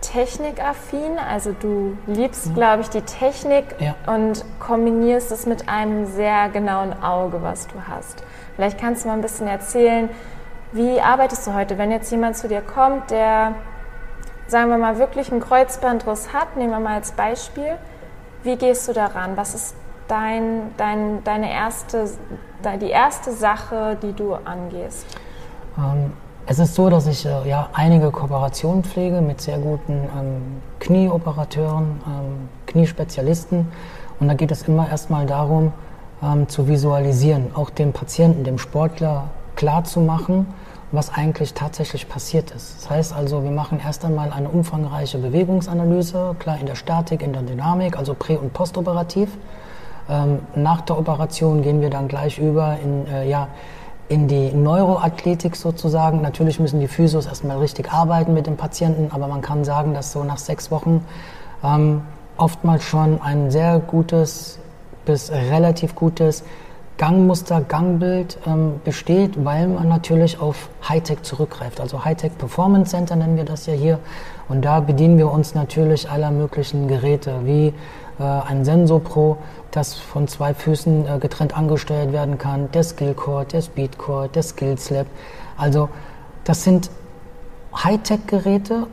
technikaffin. 0.00 1.18
Also 1.18 1.52
du 1.52 1.98
liebst, 2.06 2.48
mhm. 2.48 2.54
glaube 2.54 2.82
ich, 2.82 2.88
die 2.88 3.02
Technik 3.02 3.64
ja. 3.78 3.94
und 4.06 4.46
kombinierst 4.60 5.30
es 5.30 5.44
mit 5.44 5.68
einem 5.68 6.06
sehr 6.06 6.48
genauen 6.48 7.02
Auge, 7.02 7.42
was 7.42 7.66
du 7.66 7.74
hast. 7.86 8.22
Vielleicht 8.54 8.80
kannst 8.80 9.04
du 9.04 9.08
mal 9.08 9.14
ein 9.14 9.20
bisschen 9.20 9.46
erzählen, 9.46 10.08
wie 10.72 10.98
arbeitest 10.98 11.46
du 11.46 11.52
heute, 11.52 11.76
wenn 11.76 11.90
jetzt 11.90 12.10
jemand 12.10 12.38
zu 12.38 12.48
dir 12.48 12.62
kommt, 12.62 13.10
der, 13.10 13.54
sagen 14.46 14.70
wir 14.70 14.78
mal, 14.78 14.98
wirklich 14.98 15.30
einen 15.30 15.40
Kreuzbandriss 15.40 16.32
hat, 16.32 16.56
nehmen 16.56 16.70
wir 16.70 16.80
mal 16.80 16.94
als 16.94 17.12
Beispiel. 17.12 17.76
Wie 18.42 18.56
gehst 18.56 18.88
du 18.88 18.94
daran? 18.94 19.36
Was 19.36 19.54
ist 19.54 19.76
dein, 20.08 20.74
dein, 20.76 21.22
deine 21.24 21.52
erste, 21.52 22.08
die 22.80 22.90
erste 22.90 23.32
Sache, 23.32 23.96
die 24.02 24.12
du 24.12 24.34
angehst? 24.34 25.06
Ähm, 25.78 26.12
es 26.46 26.58
ist 26.58 26.74
so, 26.74 26.88
dass 26.88 27.06
ich 27.06 27.26
äh, 27.26 27.48
ja, 27.48 27.68
einige 27.72 28.10
Kooperationen 28.10 28.84
pflege 28.84 29.20
mit 29.20 29.40
sehr 29.40 29.58
guten 29.58 29.92
ähm, 29.92 30.62
Knieoperateuren, 30.78 32.00
ähm, 32.06 32.48
Kniespezialisten. 32.66 33.66
Und 34.20 34.28
da 34.28 34.34
geht 34.34 34.50
es 34.50 34.62
immer 34.62 34.88
erstmal 34.88 35.26
darum, 35.26 35.72
ähm, 36.22 36.48
zu 36.48 36.68
visualisieren, 36.68 37.50
auch 37.54 37.70
dem 37.70 37.92
Patienten, 37.92 38.44
dem 38.44 38.58
Sportler 38.58 39.24
klar 39.56 39.84
zu 39.84 40.00
machen, 40.00 40.46
was 40.92 41.12
eigentlich 41.12 41.52
tatsächlich 41.52 42.08
passiert 42.08 42.52
ist. 42.52 42.76
Das 42.76 42.90
heißt 42.90 43.12
also, 43.12 43.42
wir 43.42 43.50
machen 43.50 43.80
erst 43.84 44.04
einmal 44.04 44.32
eine 44.32 44.48
umfangreiche 44.48 45.18
Bewegungsanalyse, 45.18 46.36
klar 46.38 46.58
in 46.60 46.66
der 46.66 46.76
Statik, 46.76 47.22
in 47.22 47.32
der 47.32 47.42
Dynamik, 47.42 47.98
also 47.98 48.14
prä- 48.14 48.38
und 48.38 48.52
postoperativ. 48.52 49.30
Ähm, 50.08 50.40
nach 50.54 50.82
der 50.82 50.98
Operation 50.98 51.62
gehen 51.62 51.80
wir 51.80 51.90
dann 51.90 52.08
gleich 52.08 52.38
über 52.38 52.78
in 52.82 53.06
äh, 53.06 53.28
ja, 53.28 53.48
in 54.08 54.28
die 54.28 54.52
Neuroathletik 54.52 55.56
sozusagen. 55.56 56.20
Natürlich 56.20 56.60
müssen 56.60 56.80
die 56.80 56.88
Physios 56.88 57.26
erstmal 57.26 57.58
richtig 57.58 57.92
arbeiten 57.92 58.34
mit 58.34 58.46
dem 58.46 58.56
Patienten, 58.56 59.10
aber 59.12 59.26
man 59.26 59.40
kann 59.40 59.64
sagen, 59.64 59.94
dass 59.94 60.12
so 60.12 60.22
nach 60.22 60.38
sechs 60.38 60.70
Wochen 60.70 61.04
ähm, 61.64 62.02
oftmals 62.36 62.84
schon 62.84 63.20
ein 63.20 63.50
sehr 63.50 63.80
gutes 63.80 64.58
bis 65.04 65.30
relativ 65.30 65.94
gutes 65.94 66.44
Gangmuster, 66.98 67.60
Gangbild 67.60 68.38
ähm, 68.46 68.80
besteht, 68.82 69.44
weil 69.44 69.68
man 69.68 69.88
natürlich 69.88 70.40
auf 70.40 70.70
Hightech 70.88 71.22
zurückgreift. 71.22 71.80
Also 71.80 72.04
Hightech 72.04 72.36
Performance 72.38 72.90
Center 72.90 73.16
nennen 73.16 73.36
wir 73.36 73.44
das 73.44 73.66
ja 73.66 73.74
hier. 73.74 73.98
Und 74.48 74.64
da 74.64 74.80
bedienen 74.80 75.18
wir 75.18 75.30
uns 75.30 75.54
natürlich 75.54 76.08
aller 76.10 76.30
möglichen 76.30 76.88
Geräte, 76.88 77.40
wie 77.44 77.74
äh, 78.18 78.22
ein 78.22 78.64
Sensor 78.64 79.00
Pro, 79.00 79.36
das 79.72 79.94
von 79.94 80.26
zwei 80.26 80.54
Füßen 80.54 81.06
äh, 81.06 81.18
getrennt 81.18 81.56
angesteuert 81.56 82.12
werden 82.12 82.38
kann, 82.38 82.70
der 82.72 82.82
Skillcore, 82.82 83.44
der 83.44 83.60
Speedcore, 83.60 84.28
der 84.28 84.42
Skillslab. 84.42 85.06
Also 85.58 85.90
das 86.44 86.64
sind 86.64 86.90
Hightech-Geräte, 87.74 88.86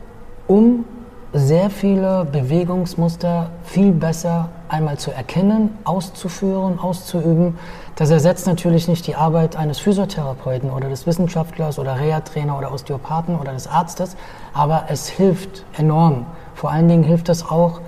um 0.46 0.84
sehr 1.32 1.68
viele 1.68 2.26
Bewegungsmuster 2.30 3.50
viel 3.64 3.90
besser 3.92 4.50
einmal 4.68 4.98
zu 4.98 5.10
erkennen, 5.10 5.76
auszuführen, 5.82 6.78
auszuüben. 6.78 7.58
Das 7.96 8.10
ersetzt 8.10 8.48
natürlich 8.48 8.88
nicht 8.88 9.06
die 9.06 9.14
Arbeit 9.14 9.54
eines 9.54 9.78
Physiotherapeuten 9.78 10.70
oder 10.70 10.88
des 10.88 11.06
Wissenschaftlers 11.06 11.78
oder 11.78 12.00
Reha-Trainer 12.00 12.58
oder 12.58 12.72
Osteopathen 12.72 13.38
oder 13.38 13.52
des 13.52 13.68
Arztes, 13.68 14.16
aber 14.52 14.86
es 14.88 15.08
hilft 15.08 15.64
enorm. 15.78 16.26
Vor 16.56 16.72
allen 16.72 16.88
Dingen 16.88 17.04
hilft 17.04 17.28
es 17.28 17.48
auch 17.48 17.80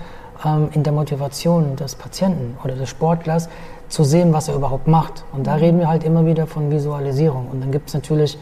ähm, 0.44 0.68
in 0.72 0.84
der 0.84 0.92
Motivation 0.92 1.74
des 1.74 1.96
Patienten 1.96 2.56
oder 2.62 2.76
des 2.76 2.88
Sportlers 2.88 3.48
zu 3.88 4.04
sehen, 4.04 4.32
was 4.32 4.46
er 4.46 4.54
überhaupt 4.54 4.86
macht. 4.86 5.24
Und 5.32 5.48
da 5.48 5.56
reden 5.56 5.80
wir 5.80 5.88
halt 5.88 6.04
immer 6.04 6.24
wieder 6.24 6.46
von 6.46 6.70
Visualisierung. 6.70 7.48
Und 7.50 7.60
dann 7.60 7.72
gibt 7.72 7.88
es 7.88 7.94
natürlich 7.94 8.38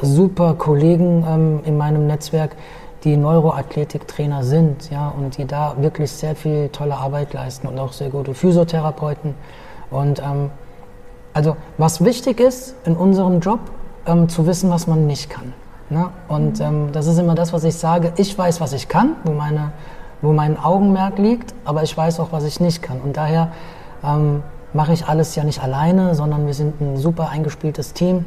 super 0.00 0.54
Kollegen 0.54 1.24
ähm, 1.28 1.60
in 1.64 1.76
meinem 1.76 2.06
Netzwerk, 2.06 2.54
die 3.02 3.16
Neuroathletiktrainer 3.16 4.44
sind, 4.44 4.90
ja, 4.90 5.08
und 5.08 5.38
die 5.38 5.46
da 5.46 5.74
wirklich 5.78 6.12
sehr 6.12 6.36
viel 6.36 6.68
tolle 6.68 6.96
Arbeit 6.96 7.32
leisten 7.32 7.66
und 7.66 7.80
auch 7.80 7.92
sehr 7.92 8.10
gute 8.10 8.32
Physiotherapeuten. 8.34 9.34
Und 9.90 10.20
ähm, 10.20 10.50
also 11.32 11.56
was 11.78 12.04
wichtig 12.04 12.40
ist 12.40 12.74
in 12.84 12.96
unserem 12.96 13.40
Job, 13.40 13.60
ähm, 14.06 14.28
zu 14.28 14.46
wissen, 14.46 14.70
was 14.70 14.86
man 14.86 15.06
nicht 15.06 15.30
kann. 15.30 15.52
Ne? 15.88 16.08
Und 16.28 16.60
mhm. 16.60 16.64
ähm, 16.64 16.92
das 16.92 17.06
ist 17.06 17.18
immer 17.18 17.34
das, 17.34 17.52
was 17.52 17.64
ich 17.64 17.76
sage. 17.76 18.12
Ich 18.16 18.36
weiß, 18.36 18.60
was 18.60 18.72
ich 18.72 18.88
kann, 18.88 19.16
wo, 19.24 19.32
meine, 19.32 19.72
wo 20.22 20.32
mein 20.32 20.58
Augenmerk 20.58 21.18
liegt, 21.18 21.54
aber 21.64 21.82
ich 21.82 21.96
weiß 21.96 22.20
auch, 22.20 22.32
was 22.32 22.44
ich 22.44 22.60
nicht 22.60 22.82
kann. 22.82 23.00
Und 23.00 23.16
daher 23.16 23.52
ähm, 24.04 24.42
mache 24.72 24.92
ich 24.92 25.06
alles 25.06 25.34
ja 25.34 25.44
nicht 25.44 25.62
alleine, 25.62 26.14
sondern 26.14 26.46
wir 26.46 26.54
sind 26.54 26.80
ein 26.80 26.96
super 26.96 27.28
eingespieltes 27.28 27.92
Team 27.92 28.24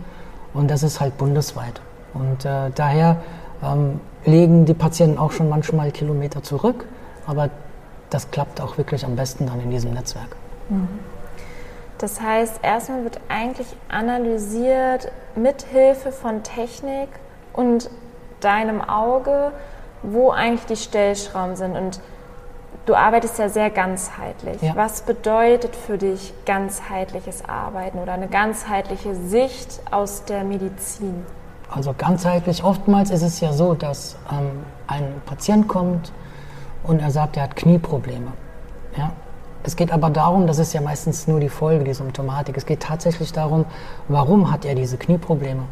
und 0.53 0.69
das 0.69 0.83
ist 0.83 0.99
halt 0.99 1.17
bundesweit. 1.17 1.81
Und 2.13 2.45
äh, 2.45 2.69
daher 2.75 3.17
ähm, 3.63 3.99
legen 4.25 4.65
die 4.65 4.73
Patienten 4.73 5.17
auch 5.17 5.31
schon 5.31 5.49
manchmal 5.49 5.91
Kilometer 5.91 6.43
zurück, 6.43 6.85
aber 7.25 7.49
das 8.09 8.29
klappt 8.29 8.61
auch 8.61 8.77
wirklich 8.77 9.05
am 9.05 9.15
besten 9.15 9.47
dann 9.47 9.59
in 9.61 9.71
diesem 9.71 9.93
Netzwerk. 9.93 10.35
Mhm. 10.69 10.87
Das 12.03 12.19
heißt, 12.19 12.59
erstmal 12.63 13.05
wird 13.05 13.21
eigentlich 13.29 13.67
analysiert 13.87 15.09
mit 15.37 15.61
Hilfe 15.61 16.11
von 16.11 16.43
Technik 16.43 17.07
und 17.53 17.89
deinem 18.41 18.81
Auge, 18.81 19.53
wo 20.01 20.31
eigentlich 20.31 20.65
die 20.65 20.75
Stellschrauben 20.75 21.55
sind. 21.55 21.77
Und 21.77 22.01
du 22.85 22.95
arbeitest 22.95 23.39
ja 23.39 23.47
sehr 23.47 23.69
ganzheitlich. 23.69 24.61
Ja. 24.61 24.75
Was 24.75 25.03
bedeutet 25.03 25.77
für 25.77 25.97
dich 25.97 26.33
ganzheitliches 26.45 27.47
Arbeiten 27.47 27.99
oder 27.99 28.11
eine 28.11 28.27
ganzheitliche 28.27 29.15
Sicht 29.15 29.79
aus 29.89 30.25
der 30.25 30.43
Medizin? 30.43 31.25
Also 31.69 31.95
ganzheitlich, 31.97 32.65
oftmals 32.65 33.11
ist 33.11 33.23
es 33.23 33.39
ja 33.39 33.53
so, 33.53 33.75
dass 33.75 34.17
ähm, 34.29 34.65
ein 34.87 35.21
Patient 35.25 35.69
kommt 35.69 36.11
und 36.83 36.99
er 36.99 37.11
sagt, 37.11 37.37
er 37.37 37.43
hat 37.43 37.55
Knieprobleme. 37.55 38.33
Ja? 38.97 39.13
Es 39.65 39.77
geht 39.77 39.91
aber 39.91 40.09
darum, 40.09 40.45
das 40.45 40.59
ist 40.59 40.73
ja 40.73 40.81
meistens 40.81 41.27
nur 41.27 41.39
die 41.39 41.49
Folge, 41.49 41.85
die 41.85 41.93
Symptomatik. 41.93 42.57
Es 42.57 42.65
geht 42.65 42.81
tatsächlich 42.81 43.31
darum, 43.31 43.65
warum 44.09 44.51
hat 44.51 44.65
er 44.65 44.75
diese 44.75 44.97
Knieprobleme? 44.97 45.63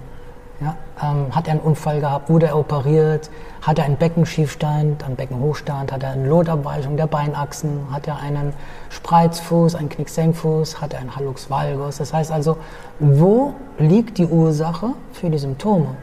Ja, 0.61 0.75
ähm, 1.01 1.35
hat 1.35 1.47
er 1.47 1.53
einen 1.53 1.61
Unfall 1.61 1.99
gehabt? 1.99 2.29
Wurde 2.29 2.45
er 2.45 2.57
operiert? 2.57 3.31
Hat 3.63 3.79
er 3.79 3.85
einen 3.85 3.97
Beckenschiefstand, 3.97 5.03
einen 5.03 5.15
Beckenhochstand? 5.15 5.91
Hat 5.91 6.03
er 6.03 6.11
eine 6.11 6.27
Lotabweichung 6.27 6.97
der 6.97 7.07
Beinachsen? 7.07 7.87
Hat 7.91 8.07
er 8.07 8.19
einen 8.19 8.53
Spreizfuß, 8.89 9.75
einen 9.75 9.89
Knicksenkfuß? 9.89 10.79
Hat 10.79 10.93
er 10.93 10.99
einen 10.99 11.15
Hallux 11.15 11.49
valgus? 11.49 11.97
Das 11.97 12.13
heißt 12.13 12.31
also, 12.31 12.57
wo 12.99 13.55
liegt 13.79 14.19
die 14.19 14.27
Ursache 14.27 14.91
für 15.11 15.29
die 15.31 15.39
Symptome? 15.39 15.95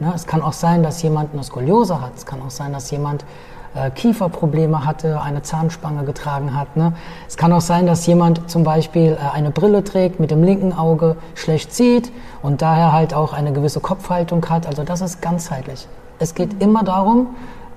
Ne, 0.00 0.12
es 0.14 0.26
kann 0.26 0.42
auch 0.42 0.54
sein, 0.54 0.82
dass 0.82 1.00
jemand 1.02 1.32
eine 1.32 1.44
Skoliose 1.44 2.00
hat. 2.00 2.16
Es 2.16 2.26
kann 2.26 2.42
auch 2.42 2.50
sein, 2.50 2.72
dass 2.72 2.90
jemand 2.90 3.24
äh, 3.74 3.90
Kieferprobleme 3.90 4.84
hatte, 4.84 5.20
eine 5.20 5.42
Zahnspange 5.42 6.04
getragen 6.04 6.56
hat. 6.56 6.76
Ne? 6.76 6.92
Es 7.28 7.36
kann 7.36 7.52
auch 7.52 7.60
sein, 7.60 7.86
dass 7.86 8.06
jemand 8.06 8.50
zum 8.50 8.64
Beispiel 8.64 9.12
äh, 9.12 9.36
eine 9.36 9.50
Brille 9.50 9.84
trägt, 9.84 10.18
mit 10.18 10.30
dem 10.30 10.42
linken 10.42 10.72
Auge 10.72 11.16
schlecht 11.34 11.72
sieht 11.72 12.10
und 12.42 12.62
daher 12.62 12.92
halt 12.92 13.14
auch 13.14 13.32
eine 13.32 13.52
gewisse 13.52 13.80
Kopfhaltung 13.80 14.44
hat. 14.48 14.66
Also 14.66 14.82
das 14.82 15.00
ist 15.00 15.22
ganzheitlich. 15.22 15.86
Es 16.18 16.34
geht 16.34 16.54
mhm. 16.54 16.60
immer 16.60 16.82
darum, 16.82 17.28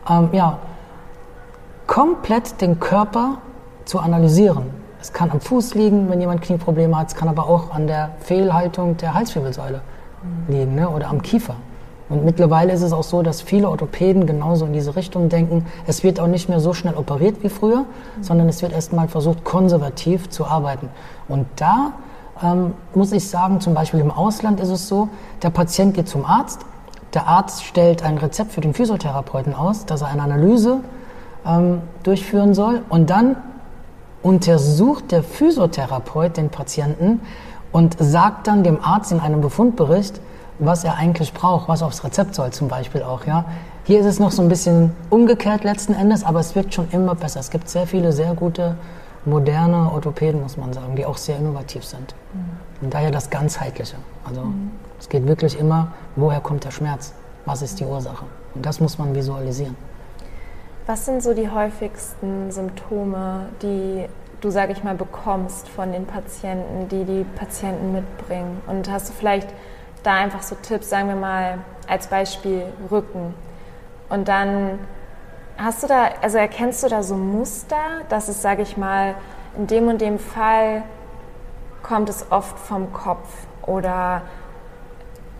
ähm, 0.09 0.29
ja, 0.31 0.57
komplett 1.85 2.59
den 2.61 2.79
Körper 2.79 3.37
zu 3.85 3.99
analysieren. 3.99 4.71
Es 4.99 5.13
kann 5.13 5.29
am 5.31 5.41
Fuß 5.41 5.75
liegen, 5.75 6.09
wenn 6.09 6.19
jemand 6.21 6.41
Knieprobleme 6.41 6.97
hat, 6.97 7.09
es 7.09 7.15
kann 7.15 7.27
aber 7.27 7.47
auch 7.47 7.71
an 7.71 7.87
der 7.87 8.11
Fehlhaltung 8.21 8.97
der 8.97 9.13
Halswirbelsäule 9.13 9.81
mhm. 10.23 10.53
liegen 10.53 10.75
ne? 10.75 10.89
oder 10.89 11.09
am 11.09 11.21
Kiefer. 11.21 11.55
Und 12.09 12.25
mittlerweile 12.25 12.73
ist 12.73 12.81
es 12.81 12.91
auch 12.91 13.03
so, 13.03 13.21
dass 13.21 13.41
viele 13.41 13.69
Orthopäden 13.69 14.25
genauso 14.25 14.65
in 14.65 14.73
diese 14.73 14.95
Richtung 14.95 15.29
denken. 15.29 15.65
Es 15.87 16.03
wird 16.03 16.19
auch 16.19 16.27
nicht 16.27 16.49
mehr 16.49 16.59
so 16.59 16.73
schnell 16.73 16.95
operiert 16.95 17.37
wie 17.43 17.49
früher, 17.49 17.79
mhm. 18.17 18.23
sondern 18.23 18.49
es 18.49 18.61
wird 18.61 18.73
erstmal 18.73 19.07
versucht, 19.07 19.43
konservativ 19.43 20.29
zu 20.29 20.45
arbeiten. 20.45 20.89
Und 21.27 21.47
da 21.55 21.93
ähm, 22.41 22.73
muss 22.93 23.11
ich 23.11 23.27
sagen, 23.27 23.61
zum 23.61 23.73
Beispiel 23.73 23.99
im 23.99 24.11
Ausland 24.11 24.59
ist 24.59 24.69
es 24.69 24.87
so, 24.87 25.09
der 25.41 25.49
Patient 25.49 25.93
geht 25.93 26.07
zum 26.07 26.25
Arzt, 26.25 26.61
der 27.13 27.27
Arzt 27.27 27.63
stellt 27.63 28.03
ein 28.03 28.17
Rezept 28.17 28.51
für 28.51 28.61
den 28.61 28.73
Physiotherapeuten 28.73 29.53
aus, 29.53 29.85
dass 29.85 30.01
er 30.01 30.07
eine 30.07 30.23
Analyse 30.23 30.79
ähm, 31.45 31.81
durchführen 32.01 32.53
soll 32.53 32.81
und 32.89 33.09
dann 33.09 33.35
untersucht 34.23 35.11
der 35.11 35.21
Physiotherapeut 35.21 36.37
den 36.37 36.49
Patienten 36.49 37.19
und 37.71 37.97
sagt 37.99 38.47
dann 38.47 38.63
dem 38.63 38.83
Arzt 38.83 39.11
in 39.11 39.19
einem 39.19 39.41
Befundbericht, 39.41 40.19
was 40.65 40.83
er 40.83 40.95
eigentlich 40.95 41.33
braucht, 41.33 41.67
was 41.67 41.81
aufs 41.81 42.03
Rezept 42.03 42.35
soll 42.35 42.51
zum 42.51 42.67
Beispiel 42.67 43.03
auch. 43.03 43.25
Ja? 43.25 43.45
Hier 43.85 43.99
ist 43.99 44.05
es 44.05 44.19
noch 44.19 44.31
so 44.31 44.41
ein 44.41 44.47
bisschen 44.47 44.91
umgekehrt 45.09 45.63
letzten 45.63 45.93
Endes, 45.93 46.23
aber 46.23 46.39
es 46.39 46.55
wird 46.55 46.73
schon 46.73 46.89
immer 46.91 47.15
besser. 47.15 47.39
Es 47.39 47.49
gibt 47.49 47.69
sehr 47.69 47.87
viele 47.87 48.11
sehr 48.11 48.33
gute, 48.33 48.75
moderne 49.25 49.91
Orthopäden, 49.91 50.41
muss 50.41 50.57
man 50.57 50.73
sagen, 50.73 50.95
die 50.95 51.05
auch 51.05 51.17
sehr 51.17 51.37
innovativ 51.37 51.83
sind. 51.85 52.15
Mhm. 52.33 52.85
Und 52.85 52.93
daher 52.93 53.11
das 53.11 53.29
Ganzheitliche. 53.29 53.95
Also 54.25 54.41
mhm. 54.41 54.71
es 54.99 55.09
geht 55.09 55.25
wirklich 55.27 55.57
immer, 55.59 55.93
woher 56.15 56.41
kommt 56.41 56.65
der 56.65 56.71
Schmerz? 56.71 57.13
Was 57.45 57.61
ist 57.61 57.79
die 57.79 57.85
Ursache? 57.85 58.25
Und 58.55 58.65
das 58.65 58.79
muss 58.79 58.97
man 58.97 59.15
visualisieren. 59.15 59.75
Was 60.85 61.05
sind 61.05 61.23
so 61.23 61.33
die 61.33 61.49
häufigsten 61.49 62.51
Symptome, 62.51 63.47
die 63.61 64.05
du, 64.41 64.49
sage 64.49 64.73
ich 64.73 64.83
mal, 64.83 64.95
bekommst 64.95 65.69
von 65.69 65.93
den 65.93 66.05
Patienten, 66.05 66.89
die 66.89 67.05
die 67.05 67.25
Patienten 67.35 67.93
mitbringen? 67.93 68.61
Und 68.67 68.91
hast 68.91 69.09
du 69.09 69.13
vielleicht 69.13 69.47
da 70.03 70.13
einfach 70.13 70.43
so 70.43 70.55
Tipps, 70.55 70.89
sagen 70.89 71.07
wir 71.07 71.15
mal 71.15 71.59
als 71.87 72.07
Beispiel 72.07 72.63
Rücken. 72.91 73.33
Und 74.09 74.27
dann 74.27 74.79
hast 75.57 75.83
du 75.83 75.87
da, 75.87 76.09
also 76.21 76.37
erkennst 76.37 76.83
du 76.83 76.89
da 76.89 77.03
so 77.03 77.15
Muster, 77.15 78.01
dass 78.09 78.27
es, 78.27 78.41
sage 78.41 78.61
ich 78.61 78.77
mal, 78.77 79.15
in 79.57 79.67
dem 79.67 79.87
und 79.87 80.01
dem 80.01 80.19
Fall 80.19 80.83
kommt 81.81 82.09
es 82.09 82.31
oft 82.31 82.57
vom 82.59 82.91
Kopf 82.93 83.29
oder 83.65 84.21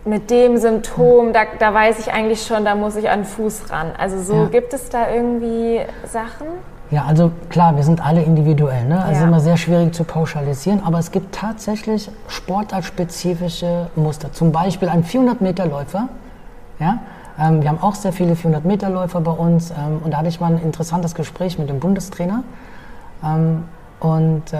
mit 0.04 0.30
dem 0.30 0.58
Symptom, 0.58 1.32
da, 1.32 1.44
da 1.58 1.72
weiß 1.72 1.98
ich 1.98 2.12
eigentlich 2.12 2.46
schon, 2.46 2.64
da 2.64 2.74
muss 2.74 2.96
ich 2.96 3.08
an 3.08 3.20
den 3.20 3.26
Fuß 3.26 3.70
ran. 3.70 3.92
Also 3.96 4.20
so 4.20 4.34
ja. 4.34 4.48
gibt 4.48 4.74
es 4.74 4.90
da 4.90 5.10
irgendwie 5.10 5.80
Sachen? 6.04 6.46
Ja, 6.90 7.04
also 7.06 7.32
klar, 7.48 7.76
wir 7.76 7.82
sind 7.82 8.04
alle 8.04 8.22
individuell. 8.22 8.84
Ne? 8.84 9.02
Also 9.02 9.22
ja. 9.22 9.26
immer 9.26 9.40
sehr 9.40 9.56
schwierig 9.56 9.94
zu 9.94 10.04
pauschalisieren, 10.04 10.82
aber 10.84 10.98
es 10.98 11.10
gibt 11.10 11.34
tatsächlich 11.34 12.10
sportartspezifische 12.28 13.90
Muster. 13.96 14.32
Zum 14.32 14.52
Beispiel 14.52 14.88
ein 14.88 15.04
400-Meter-Läufer. 15.04 16.08
Ja? 16.78 16.98
Ähm, 17.38 17.62
wir 17.62 17.70
haben 17.70 17.82
auch 17.82 17.94
sehr 17.94 18.12
viele 18.12 18.34
400-Meter-Läufer 18.34 19.20
bei 19.20 19.32
uns 19.32 19.70
ähm, 19.70 20.00
und 20.04 20.12
da 20.12 20.18
hatte 20.18 20.28
ich 20.28 20.40
mal 20.40 20.52
ein 20.52 20.62
interessantes 20.62 21.14
Gespräch 21.14 21.58
mit 21.58 21.68
dem 21.68 21.80
Bundestrainer. 21.80 22.44
Ähm, 23.24 23.64
und 24.00 24.52
äh, 24.52 24.58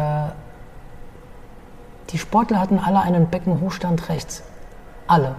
die 2.10 2.18
Sportler 2.18 2.60
hatten 2.60 2.78
alle 2.78 3.00
einen 3.00 3.26
Beckenhochstand 3.26 4.08
rechts. 4.08 4.42
Alle. 5.06 5.34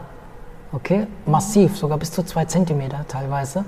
Okay? 0.71 1.07
Massiv, 1.25 1.77
sogar 1.77 1.97
bis 1.97 2.11
zu 2.11 2.23
zwei 2.23 2.45
Zentimeter 2.45 3.05
teilweise. 3.07 3.65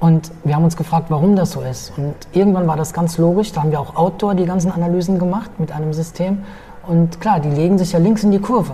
Und 0.00 0.32
wir 0.44 0.56
haben 0.56 0.64
uns 0.64 0.76
gefragt, 0.76 1.06
warum 1.10 1.36
das 1.36 1.52
so 1.52 1.60
ist. 1.60 1.92
Und 1.96 2.14
irgendwann 2.32 2.66
war 2.66 2.76
das 2.76 2.92
ganz 2.92 3.18
logisch. 3.18 3.52
Da 3.52 3.60
haben 3.60 3.70
wir 3.70 3.80
auch 3.80 3.96
Outdoor 3.96 4.34
die 4.34 4.46
ganzen 4.46 4.72
Analysen 4.72 5.18
gemacht 5.18 5.50
mit 5.58 5.72
einem 5.72 5.92
System. 5.92 6.42
Und 6.86 7.20
klar, 7.20 7.38
die 7.38 7.50
legen 7.50 7.76
sich 7.76 7.92
ja 7.92 7.98
links 7.98 8.24
in 8.24 8.30
die 8.30 8.38
Kurve. 8.38 8.72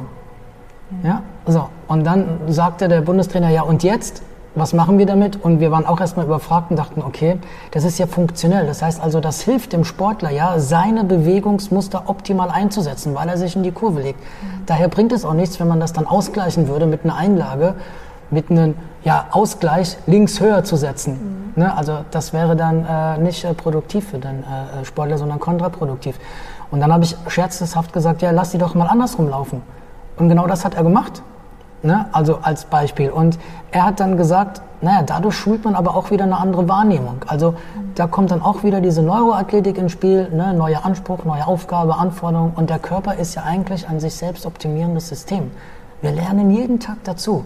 Ja, 1.03 1.23
so. 1.47 1.69
Und 1.89 2.05
dann 2.05 2.39
sagte 2.47 2.87
der 2.87 3.01
Bundestrainer, 3.01 3.51
ja, 3.51 3.63
und 3.63 3.83
jetzt? 3.83 4.23
was 4.57 4.73
machen 4.73 4.99
wir 4.99 5.07
damit? 5.07 5.45
Und 5.45 5.61
wir 5.61 5.71
waren 5.71 5.87
auch 5.87 6.01
erstmal 6.01 6.25
überfragt 6.25 6.71
und 6.71 6.77
dachten, 6.77 7.03
okay, 7.03 7.39
das 7.73 7.85
ist 7.85 7.99
ja 7.99 8.07
funktionell. 8.07 8.67
Das 8.67 8.83
heißt 8.83 9.01
also, 9.01 9.21
das 9.21 9.43
hilft 9.43 9.75
dem 9.75 9.85
Sportler 9.85 10.31
ja, 10.31 10.59
seine 10.59 11.05
Bewegungsmuster 11.05 12.05
optimal 12.07 12.51
einzusetzen, 12.51 13.15
weil 13.15 13.29
er 13.29 13.37
sich 13.37 13.55
in 13.55 13.63
die 13.63 13.71
Kurve 13.71 14.01
legt. 14.01 14.19
Daher 14.65 14.89
bringt 14.89 15.13
es 15.13 15.27
auch 15.27 15.35
nichts, 15.35 15.61
wenn 15.61 15.69
man 15.69 15.79
das 15.79 15.93
dann 15.93 16.07
ausgleichen 16.07 16.69
würde 16.69 16.87
mit 16.87 17.05
einer 17.05 17.17
Einlage, 17.17 17.75
mit 18.31 18.51
einem 18.51 18.75
ja, 19.05 19.27
Ausgleich 19.31 19.99
links 20.07 20.41
höher 20.41 20.65
zu 20.65 20.77
setzen. 20.77 21.53
Mhm. 21.57 21.63
Ne? 21.63 21.77
Also 21.77 21.99
das 22.11 22.33
wäre 22.33 22.57
dann 22.57 22.85
äh, 22.85 23.19
nicht 23.19 23.45
äh, 23.45 23.55
produktiv 23.55 24.09
für 24.11 24.19
den 24.19 24.43
äh, 24.43 24.85
Sportler, 24.85 25.19
sondern 25.19 25.39
kontraproduktiv. 25.39 26.19
Und 26.71 26.81
dann 26.81 26.93
habe 26.93 27.05
ich 27.05 27.17
scherzhaft 27.29 27.93
gesagt, 27.93 28.23
ja, 28.23 28.31
lass 28.33 28.51
die 28.51 28.59
doch 28.59 28.75
mal 28.75 28.87
andersrum 28.87 29.29
laufen. 29.29 29.63
Und 30.17 30.29
genau 30.29 30.47
das 30.47 30.65
hat 30.65 30.75
er 30.75 30.83
gemacht. 30.83 31.23
Ne? 31.83 32.07
Also 32.13 32.39
als 32.43 32.65
Beispiel. 32.65 33.11
Und 33.11 33.39
er 33.71 33.87
hat 33.87 34.01
dann 34.01 34.17
gesagt, 34.17 34.61
naja, 34.81 35.03
dadurch 35.03 35.37
schult 35.37 35.65
man 35.65 35.75
aber 35.75 35.95
auch 35.95 36.11
wieder 36.11 36.25
eine 36.25 36.37
andere 36.37 36.69
Wahrnehmung. 36.69 37.25
Also 37.27 37.55
da 37.95 38.07
kommt 38.07 38.31
dann 38.31 38.43
auch 38.43 38.63
wieder 38.63 38.81
diese 38.81 39.03
Neuroathletik 39.03 39.79
ins 39.79 39.93
Spiel, 39.93 40.29
ne? 40.31 40.53
neuer 40.53 40.85
Anspruch, 40.85 41.25
neue 41.25 41.47
Aufgabe, 41.47 41.97
Anforderung. 41.97 42.53
Und 42.57 42.71
der 42.71 42.79
Körper 42.79 43.15
ist 43.15 43.35
ja 43.35 43.43
eigentlich 43.43 43.89
ein 43.89 44.01
sich 44.01 44.15
selbst 44.15 44.47
optimierendes 44.47 45.09
System. 45.09 45.51
Wir 46.03 46.13
lernen 46.13 46.51
jeden 46.51 46.81
Tag 46.81 46.97
dazu. 47.05 47.45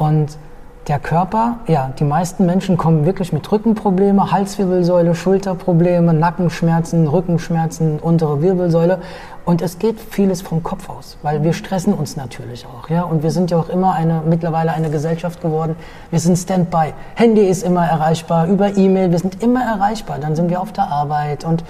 Und 0.00 0.38
der 0.88 0.98
Körper, 0.98 1.58
ja, 1.66 1.92
die 1.98 2.04
meisten 2.04 2.46
Menschen 2.46 2.78
kommen 2.78 3.04
wirklich 3.04 3.34
mit 3.34 3.52
Rückenprobleme, 3.52 4.32
Halswirbelsäule, 4.32 5.14
Schulterprobleme, 5.14 6.14
Nackenschmerzen, 6.14 7.06
Rückenschmerzen, 7.06 7.98
untere 7.98 8.40
Wirbelsäule. 8.40 9.00
Und 9.44 9.60
es 9.60 9.78
geht 9.78 10.00
vieles 10.00 10.40
vom 10.40 10.62
Kopf 10.62 10.88
aus, 10.88 11.18
weil 11.20 11.42
wir 11.44 11.52
stressen 11.52 11.92
uns 11.92 12.16
natürlich 12.16 12.64
auch, 12.64 12.88
ja. 12.88 13.02
Und 13.02 13.22
wir 13.22 13.30
sind 13.30 13.50
ja 13.50 13.58
auch 13.58 13.68
immer 13.68 13.92
eine, 13.92 14.22
mittlerweile 14.26 14.72
eine 14.72 14.88
Gesellschaft 14.88 15.42
geworden. 15.42 15.76
Wir 16.10 16.18
sind 16.18 16.38
Standby. 16.38 16.94
Handy 17.14 17.42
ist 17.42 17.62
immer 17.62 17.86
erreichbar, 17.86 18.46
über 18.46 18.74
E-Mail, 18.78 19.10
wir 19.10 19.18
sind 19.18 19.42
immer 19.42 19.62
erreichbar. 19.62 20.18
Dann 20.18 20.34
sind 20.34 20.48
wir 20.48 20.62
auf 20.62 20.72
der 20.72 20.88
Arbeit 20.88 21.44
und 21.44 21.62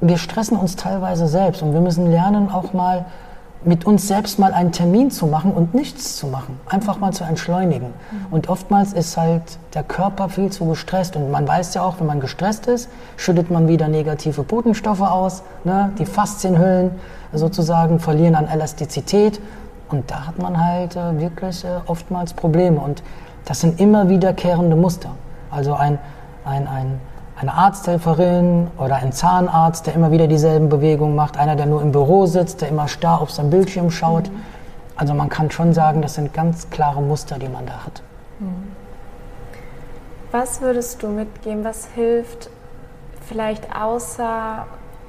wir 0.00 0.18
stressen 0.18 0.56
uns 0.56 0.76
teilweise 0.76 1.26
selbst 1.26 1.62
und 1.62 1.72
wir 1.72 1.80
müssen 1.80 2.08
lernen, 2.08 2.48
auch 2.48 2.72
mal 2.72 3.06
mit 3.64 3.86
uns 3.86 4.08
selbst 4.08 4.38
mal 4.38 4.52
einen 4.52 4.72
Termin 4.72 5.10
zu 5.10 5.26
machen 5.26 5.52
und 5.52 5.74
nichts 5.74 6.16
zu 6.16 6.26
machen, 6.26 6.58
einfach 6.66 6.98
mal 6.98 7.12
zu 7.12 7.24
entschleunigen. 7.24 7.88
Mhm. 7.88 8.26
Und 8.30 8.48
oftmals 8.48 8.92
ist 8.92 9.16
halt 9.16 9.42
der 9.74 9.82
Körper 9.82 10.28
viel 10.28 10.50
zu 10.50 10.66
gestresst 10.66 11.16
und 11.16 11.30
man 11.30 11.46
weiß 11.46 11.74
ja 11.74 11.82
auch, 11.82 12.00
wenn 12.00 12.06
man 12.06 12.20
gestresst 12.20 12.66
ist, 12.66 12.88
schüttet 13.16 13.50
man 13.50 13.68
wieder 13.68 13.88
negative 13.88 14.42
Botenstoffe 14.42 15.00
aus, 15.00 15.42
ne? 15.64 15.92
die 15.98 16.06
Faszienhüllen 16.06 16.90
sozusagen 17.32 17.98
verlieren 17.98 18.34
an 18.34 18.48
Elastizität 18.48 19.40
und 19.90 20.10
da 20.10 20.26
hat 20.26 20.38
man 20.38 20.62
halt 20.62 20.96
äh, 20.96 21.20
wirklich 21.20 21.64
äh, 21.64 21.68
oftmals 21.86 22.32
Probleme 22.32 22.80
und 22.80 23.02
das 23.44 23.60
sind 23.60 23.80
immer 23.80 24.08
wiederkehrende 24.08 24.76
Muster. 24.76 25.10
Also 25.50 25.74
ein, 25.74 25.98
ein, 26.44 26.66
ein 26.66 27.00
eine 27.42 27.54
Arzthelferin 27.54 28.68
oder 28.78 28.96
ein 28.96 29.12
Zahnarzt, 29.12 29.86
der 29.86 29.94
immer 29.94 30.12
wieder 30.12 30.28
dieselben 30.28 30.68
Bewegungen 30.68 31.16
macht, 31.16 31.36
einer, 31.36 31.56
der 31.56 31.66
nur 31.66 31.82
im 31.82 31.92
Büro 31.92 32.26
sitzt, 32.26 32.60
der 32.60 32.68
immer 32.68 32.88
starr 32.88 33.20
auf 33.20 33.30
seinen 33.30 33.50
Bildschirm 33.50 33.90
schaut. 33.90 34.30
Mhm. 34.30 34.42
Also 34.96 35.14
man 35.14 35.28
kann 35.28 35.50
schon 35.50 35.74
sagen, 35.74 36.02
das 36.02 36.14
sind 36.14 36.32
ganz 36.32 36.70
klare 36.70 37.02
Muster, 37.02 37.38
die 37.38 37.48
man 37.48 37.66
da 37.66 37.84
hat. 37.84 38.02
Mhm. 38.38 38.72
Was 40.30 40.60
würdest 40.60 41.02
du 41.02 41.08
mitgeben? 41.08 41.64
Was 41.64 41.86
hilft 41.94 42.48
vielleicht 43.26 43.74
außer, 43.76 44.66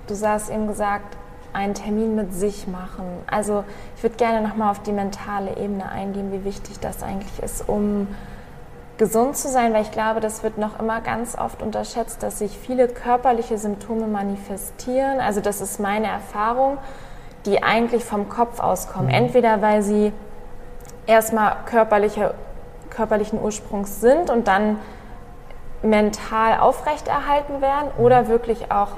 du 0.08 0.28
hast 0.28 0.50
eben 0.50 0.68
gesagt, 0.68 1.16
einen 1.54 1.75
Termin 1.75 2.16
mit 2.16 2.34
sich 2.34 2.68
machen? 2.68 3.06
Also 3.30 3.63
ich 3.96 4.04
würde 4.04 4.16
gerne 4.16 4.46
nochmal 4.46 4.72
auf 4.72 4.82
die 4.82 4.91
mentale 4.91 5.56
Ebene 5.58 5.88
eingehen, 5.89 6.32
wie 6.32 6.43
wichtig 6.43 6.80
das 6.80 7.04
eigentlich 7.04 7.41
ist, 7.41 7.69
um 7.69 8.08
gesund 8.97 9.36
zu 9.36 9.49
sein, 9.49 9.73
weil 9.73 9.82
ich 9.82 9.91
glaube, 9.91 10.19
das 10.19 10.43
wird 10.43 10.58
noch 10.58 10.79
immer 10.79 11.01
ganz 11.01 11.38
oft 11.38 11.62
unterschätzt, 11.62 12.21
dass 12.21 12.39
sich 12.39 12.58
viele 12.58 12.88
körperliche 12.88 13.58
Symptome 13.58 14.08
manifestieren. 14.08 15.19
Also 15.19 15.41
das 15.41 15.62
ist 15.62 15.79
meine 15.79 16.08
Erfahrung, 16.08 16.77
die 17.45 17.63
eigentlich 17.63 18.06
vom 18.06 18.29
Kopf 18.29 18.60
auskommen. 18.60 19.08
Mhm. 19.08 19.15
Entweder 19.15 19.62
weil 19.62 19.82
sie 19.82 20.13
erstmal 21.06 21.56
körperliche, 21.65 22.34
körperlichen 22.89 23.41
Ursprungs 23.41 23.99
sind 23.99 24.29
und 24.29 24.47
dann 24.47 24.77
mental 25.82 26.60
aufrechterhalten 26.60 27.62
werden 27.62 27.89
mhm. 27.97 28.06
oder 28.06 28.27
wirklich 28.27 28.71
auch 28.71 28.91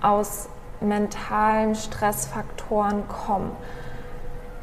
aus 0.00 0.48
mentalen 0.80 1.74
Stressfaktoren 1.74 3.06
kommen. 3.08 3.50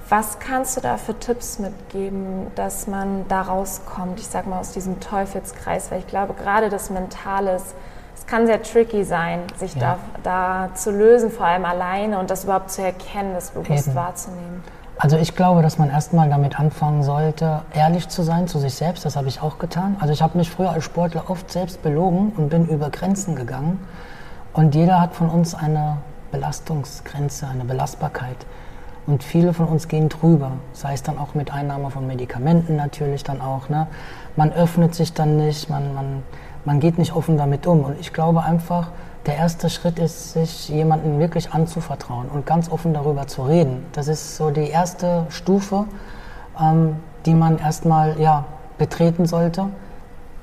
Was 0.08 0.38
kannst 0.38 0.78
du 0.78 0.82
da 0.82 0.98
für 0.98 1.18
Tipps 1.18 1.58
mitgeben, 1.58 2.48
dass 2.54 2.86
man 2.86 3.28
da 3.28 3.42
rauskommt, 3.42 4.20
ich 4.20 4.28
sag 4.28 4.46
mal 4.46 4.60
aus 4.60 4.72
diesem 4.72 5.00
Teufelskreis, 5.00 5.90
weil 5.90 6.00
ich 6.00 6.08
glaube, 6.08 6.36
gerade 6.36 6.70
das 6.70 6.92
Mentale, 6.92 7.56
es 7.56 8.26
kann 8.28 8.46
sehr 8.46 8.62
tricky 8.62 9.04
sein, 9.04 9.40
sich 9.58 9.74
ja. 9.76 9.98
da, 10.24 10.68
da 10.68 10.76
zu 10.76 10.92
lösen, 10.92 11.32
vor 11.32 11.48
allem 11.48 11.66
alleine 11.66 12.20
und 12.20 12.30
das 12.30 12.44
überhaupt 12.44 12.70
zu 12.70 12.84
erkennen, 12.84 13.34
das 13.34 13.52
bewusst 13.52 13.88
Eben. 13.88 13.96
wahrzunehmen. 13.96 14.64
Also 14.98 15.18
ich 15.18 15.36
glaube, 15.36 15.62
dass 15.62 15.78
man 15.78 15.90
erstmal 15.90 16.30
damit 16.30 16.58
anfangen 16.60 17.04
sollte, 17.04 17.64
ehrlich 17.74 18.08
zu 18.08 18.24
sein 18.24 18.48
zu 18.48 18.60
sich 18.60 18.76
selbst. 18.76 19.04
Das 19.06 19.18
habe 19.18 19.28
ich 19.28 19.42
auch 19.42 19.60
getan. 19.60 19.98
Also 20.00 20.14
ich 20.14 20.22
habe 20.22 20.38
mich 20.38 20.50
früher 20.50 20.70
als 20.70 20.86
Sportler 20.86 21.30
oft 21.30 21.52
selbst 21.52 21.82
belogen 21.82 22.32
und 22.38 22.50
bin 22.50 22.68
über 22.68 22.90
Grenzen 22.90 23.36
gegangen. 23.36 23.86
Und 24.54 24.74
jeder 24.74 25.02
hat 25.02 25.14
von 25.14 25.30
uns 25.30 25.54
eine 25.54 25.98
Belastungsgrenze, 26.32 27.48
eine 27.48 27.66
Belastbarkeit. 27.66 28.38
Und 29.08 29.24
viele 29.24 29.54
von 29.54 29.68
uns 29.68 29.88
gehen 29.88 30.10
drüber, 30.10 30.54
sei 30.74 30.94
es 30.94 31.04
dann 31.04 31.20
auch 31.20 31.36
mit 31.36 31.54
Einnahme 31.54 31.92
von 31.92 32.08
Medikamenten 32.08 32.76
natürlich 32.76 33.24
dann 33.24 33.40
auch. 33.40 33.70
Ne? 33.70 33.88
Man 34.36 34.52
öffnet 34.52 34.96
sich 34.96 35.14
dann 35.14 35.38
nicht, 35.38 35.70
man, 35.70 35.94
man, 35.94 36.24
man 36.66 36.80
geht 36.80 36.98
nicht 36.98 37.16
offen 37.16 37.38
damit 37.38 37.68
um. 37.68 37.84
Und 37.84 38.00
ich 38.00 38.14
glaube 38.14 38.42
einfach, 38.42 38.90
der 39.28 39.38
erste 39.38 39.70
Schritt 39.70 40.00
ist, 40.00 40.34
sich 40.34 40.70
jemandem 40.70 41.20
wirklich 41.20 41.52
anzuvertrauen 41.52 42.30
und 42.30 42.46
ganz 42.48 42.70
offen 42.70 42.94
darüber 42.94 43.28
zu 43.28 43.44
reden. 43.44 43.86
Das 43.92 44.08
ist 44.08 44.38
so 44.38 44.50
die 44.50 44.70
erste 44.70 45.26
Stufe, 45.30 45.86
ähm, 46.60 46.96
die 47.28 47.34
man 47.34 47.60
erstmal 47.60 48.20
ja, 48.20 48.46
betreten 48.78 49.28
sollte. 49.28 49.68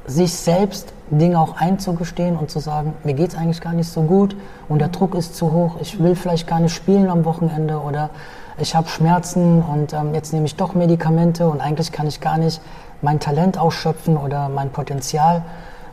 Sich 0.07 0.35
selbst 0.35 0.93
Dinge 1.11 1.39
auch 1.39 1.57
einzugestehen 1.57 2.37
und 2.37 2.51
zu 2.51 2.59
sagen, 2.59 2.95
mir 3.05 3.15
geht 3.15 3.31
es 3.31 3.37
eigentlich 3.37 3.61
gar 3.61 3.73
nicht 3.73 3.89
so 3.89 4.03
gut 4.03 4.37
und 4.69 4.81
der 4.81 4.89
Druck 4.89 5.15
ist 5.15 5.37
zu 5.37 5.53
hoch, 5.53 5.77
ich 5.81 6.03
will 6.03 6.17
vielleicht 6.17 6.47
gar 6.49 6.59
nicht 6.59 6.75
spielen 6.75 7.09
am 7.09 7.25
Wochenende 7.25 7.79
oder 7.79 8.11
ich 8.59 8.75
habe 8.75 8.89
Schmerzen 8.89 9.63
und 9.63 9.93
ähm, 9.93 10.15
jetzt 10.15 10.33
nehme 10.33 10.47
ich 10.47 10.57
doch 10.57 10.75
Medikamente 10.75 11.49
und 11.49 11.61
eigentlich 11.61 11.93
kann 11.93 12.07
ich 12.07 12.21
gar 12.21 12.39
nicht 12.39 12.61
mein 13.01 13.19
Talent 13.19 13.59
ausschöpfen 13.59 14.17
oder 14.17 14.49
mein 14.49 14.71
Potenzial. 14.71 15.43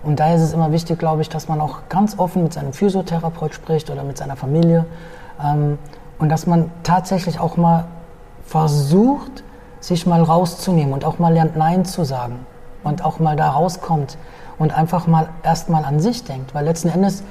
Und 0.03 0.19
daher 0.19 0.35
ist 0.35 0.41
es 0.41 0.53
immer 0.53 0.71
wichtig, 0.71 0.99
glaube 0.99 1.21
ich, 1.21 1.29
dass 1.29 1.47
man 1.47 1.59
auch 1.59 1.89
ganz 1.89 2.17
offen 2.17 2.43
mit 2.43 2.53
seinem 2.53 2.73
Physiotherapeut 2.73 3.53
spricht 3.53 3.89
oder 3.89 4.03
mit 4.03 4.17
seiner 4.17 4.35
Familie 4.35 4.85
ähm, 5.43 5.77
und 6.19 6.29
dass 6.29 6.47
man 6.47 6.71
tatsächlich 6.83 7.39
auch 7.39 7.57
mal 7.57 7.85
versucht, 8.45 9.43
sich 9.79 10.05
mal 10.05 10.21
rauszunehmen 10.21 10.93
und 10.93 11.05
auch 11.05 11.19
mal 11.19 11.33
lernt, 11.33 11.55
Nein 11.55 11.85
zu 11.85 12.03
sagen 12.03 12.45
und 12.83 13.03
auch 13.05 13.19
mal 13.19 13.35
da 13.35 13.49
rauskommt 13.49 14.17
und 14.57 14.77
einfach 14.77 15.07
mal 15.07 15.29
erstmal 15.43 15.85
an 15.85 15.99
sich 15.99 16.23
denkt. 16.23 16.53
Weil 16.53 16.65
letzten 16.65 16.89
Endes, 16.89 17.23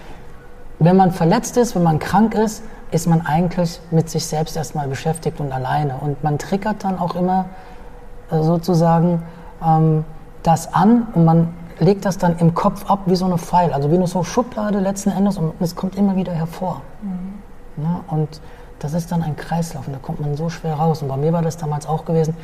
wenn 0.78 0.96
man 0.96 1.12
verletzt 1.12 1.56
ist, 1.56 1.74
wenn 1.74 1.82
man 1.82 1.98
krank 1.98 2.34
ist, 2.34 2.62
ist 2.90 3.06
man 3.06 3.20
eigentlich 3.26 3.80
mit 3.90 4.08
sich 4.08 4.26
selbst 4.26 4.56
erstmal 4.56 4.88
beschäftigt 4.88 5.40
und 5.40 5.52
alleine. 5.52 5.96
Und 5.96 6.22
man 6.24 6.38
triggert 6.38 6.84
dann 6.84 6.98
auch 6.98 7.14
immer 7.14 7.46
äh, 8.30 8.42
sozusagen 8.42 9.22
ähm, 9.64 10.04
das 10.42 10.72
an 10.72 11.06
und 11.14 11.24
man 11.24 11.54
legt 11.80 12.04
das 12.04 12.18
dann 12.18 12.38
im 12.38 12.54
Kopf 12.54 12.90
ab 12.90 13.00
wie 13.06 13.16
so 13.16 13.24
eine 13.24 13.38
Pfeil, 13.38 13.72
also 13.72 13.90
wie 13.90 13.96
eine 13.96 14.06
so 14.06 14.24
Schublade 14.24 14.80
letzten 14.80 15.10
Endes 15.10 15.38
und 15.38 15.52
es 15.60 15.76
kommt 15.76 15.96
immer 15.96 16.16
wieder 16.16 16.32
hervor. 16.32 16.82
Mhm. 17.02 17.84
Ja, 17.84 18.00
und 18.08 18.40
das 18.80 18.94
ist 18.94 19.12
dann 19.12 19.22
ein 19.22 19.36
Kreislauf 19.36 19.86
und 19.86 19.92
da 19.92 19.98
kommt 20.00 20.20
man 20.20 20.36
so 20.36 20.48
schwer 20.48 20.74
raus. 20.74 21.02
Und 21.02 21.08
bei 21.08 21.16
mir 21.16 21.32
war 21.32 21.42
das 21.42 21.56
damals 21.56 21.86
auch 21.86 22.04
gewesen. 22.04 22.34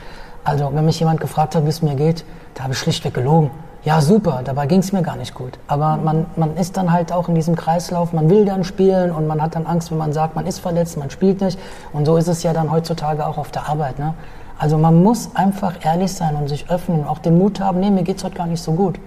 Also, 0.45 0.71
wenn 0.75 0.85
mich 0.85 1.01
jemand 1.01 1.21
gefragt 1.21 1.55
hat, 1.55 1.65
wie 1.65 1.71
es 1.71 1.81
mir 1.81 1.95
geht, 1.95 2.25
da 2.55 2.65
habe 2.65 2.75
ich 2.75 2.79
schlichtweg 2.79 3.15
gelogen 3.15 3.51
ja 3.85 4.01
super, 4.01 4.41
dabei 4.45 4.67
ging 4.67 4.81
es 4.81 4.93
mir 4.93 5.03
gar 5.03 5.17
nicht 5.17 5.35
gut. 5.35 5.59
Aber 5.69 5.97
man, 5.97 6.27
man 6.37 6.57
ist 6.57 6.77
dann 6.77 6.93
halt 6.93 7.13
auch 7.13 7.29
in 7.29 7.35
diesem 7.35 7.55
Kreislauf, 7.55 8.13
man 8.13 8.31
will 8.31 8.45
dann 8.45 8.65
spielen 8.65 9.13
und 9.13 9.27
man 9.27 9.43
hat 9.43 9.55
dann 9.55 9.67
Angst, 9.67 9.91
wenn 9.91 9.99
man 9.99 10.13
sagt, 10.13 10.35
man 10.35 10.47
ist 10.47 10.59
verletzt, 10.59 10.97
man 10.97 11.11
spielt 11.11 11.41
nicht. 11.41 11.59
Und 11.93 12.07
so 12.07 12.17
ist 12.17 12.29
es 12.29 12.43
ja 12.43 12.53
dann 12.53 12.71
heutzutage 12.71 13.27
auch 13.27 13.39
auf 13.39 13.51
der 13.51 13.69
Arbeit. 13.69 13.99
Ne? 13.99 14.15
Also 14.59 14.79
man 14.79 15.03
muss 15.03 15.31
einfach 15.35 15.75
ehrlich 15.85 16.13
sein 16.13 16.35
und 16.37 16.49
sich 16.49 16.71
öffnen 16.71 17.01
und 17.01 17.07
auch 17.07 17.19
den 17.19 17.39
Mut 17.39 17.61
haben, 17.61 17.81
nee, 17.81 17.91
mir 17.91 18.03
geht's 18.03 18.25
heute 18.25 18.37
gar 18.37 18.47
nicht 18.47 18.63
so 18.63 18.73
gut. 18.73 18.99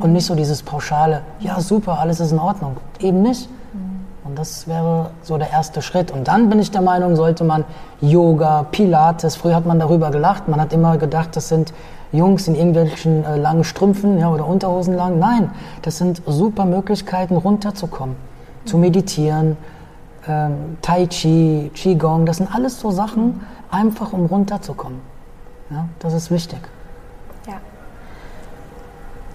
Und 0.00 0.12
nicht 0.12 0.26
so 0.26 0.34
dieses 0.34 0.62
pauschale, 0.62 1.22
ja 1.40 1.60
super, 1.60 1.98
alles 1.98 2.20
ist 2.20 2.32
in 2.32 2.38
Ordnung. 2.38 2.76
Eben 3.00 3.22
nicht. 3.22 3.48
Und 4.24 4.38
das 4.38 4.68
wäre 4.68 5.10
so 5.22 5.38
der 5.38 5.50
erste 5.50 5.80
Schritt. 5.80 6.10
Und 6.10 6.28
dann 6.28 6.50
bin 6.50 6.58
ich 6.58 6.70
der 6.70 6.82
Meinung, 6.82 7.16
sollte 7.16 7.44
man 7.44 7.64
Yoga, 8.02 8.66
Pilates, 8.70 9.36
früher 9.36 9.54
hat 9.54 9.64
man 9.64 9.78
darüber 9.78 10.10
gelacht, 10.10 10.48
man 10.48 10.60
hat 10.60 10.74
immer 10.74 10.98
gedacht, 10.98 11.34
das 11.34 11.48
sind 11.48 11.72
Jungs 12.12 12.48
in 12.48 12.54
irgendwelchen 12.54 13.24
äh, 13.24 13.36
langen 13.36 13.64
Strümpfen 13.64 14.18
ja, 14.18 14.30
oder 14.30 14.46
Unterhosen 14.46 14.94
lang. 14.94 15.18
Nein, 15.18 15.50
das 15.82 15.98
sind 15.98 16.22
super 16.26 16.64
Möglichkeiten, 16.64 17.36
runterzukommen, 17.36 18.16
zu 18.64 18.78
meditieren. 18.78 19.56
Ähm, 20.26 20.78
tai 20.82 21.06
Chi, 21.06 21.70
Qigong, 21.74 22.26
das 22.26 22.38
sind 22.38 22.54
alles 22.54 22.80
so 22.80 22.90
Sachen, 22.90 23.40
einfach 23.70 24.12
um 24.12 24.26
runterzukommen. 24.26 25.00
Ja, 25.70 25.88
das 25.98 26.14
ist 26.14 26.30
wichtig. 26.30 26.60
Ja. 27.46 27.54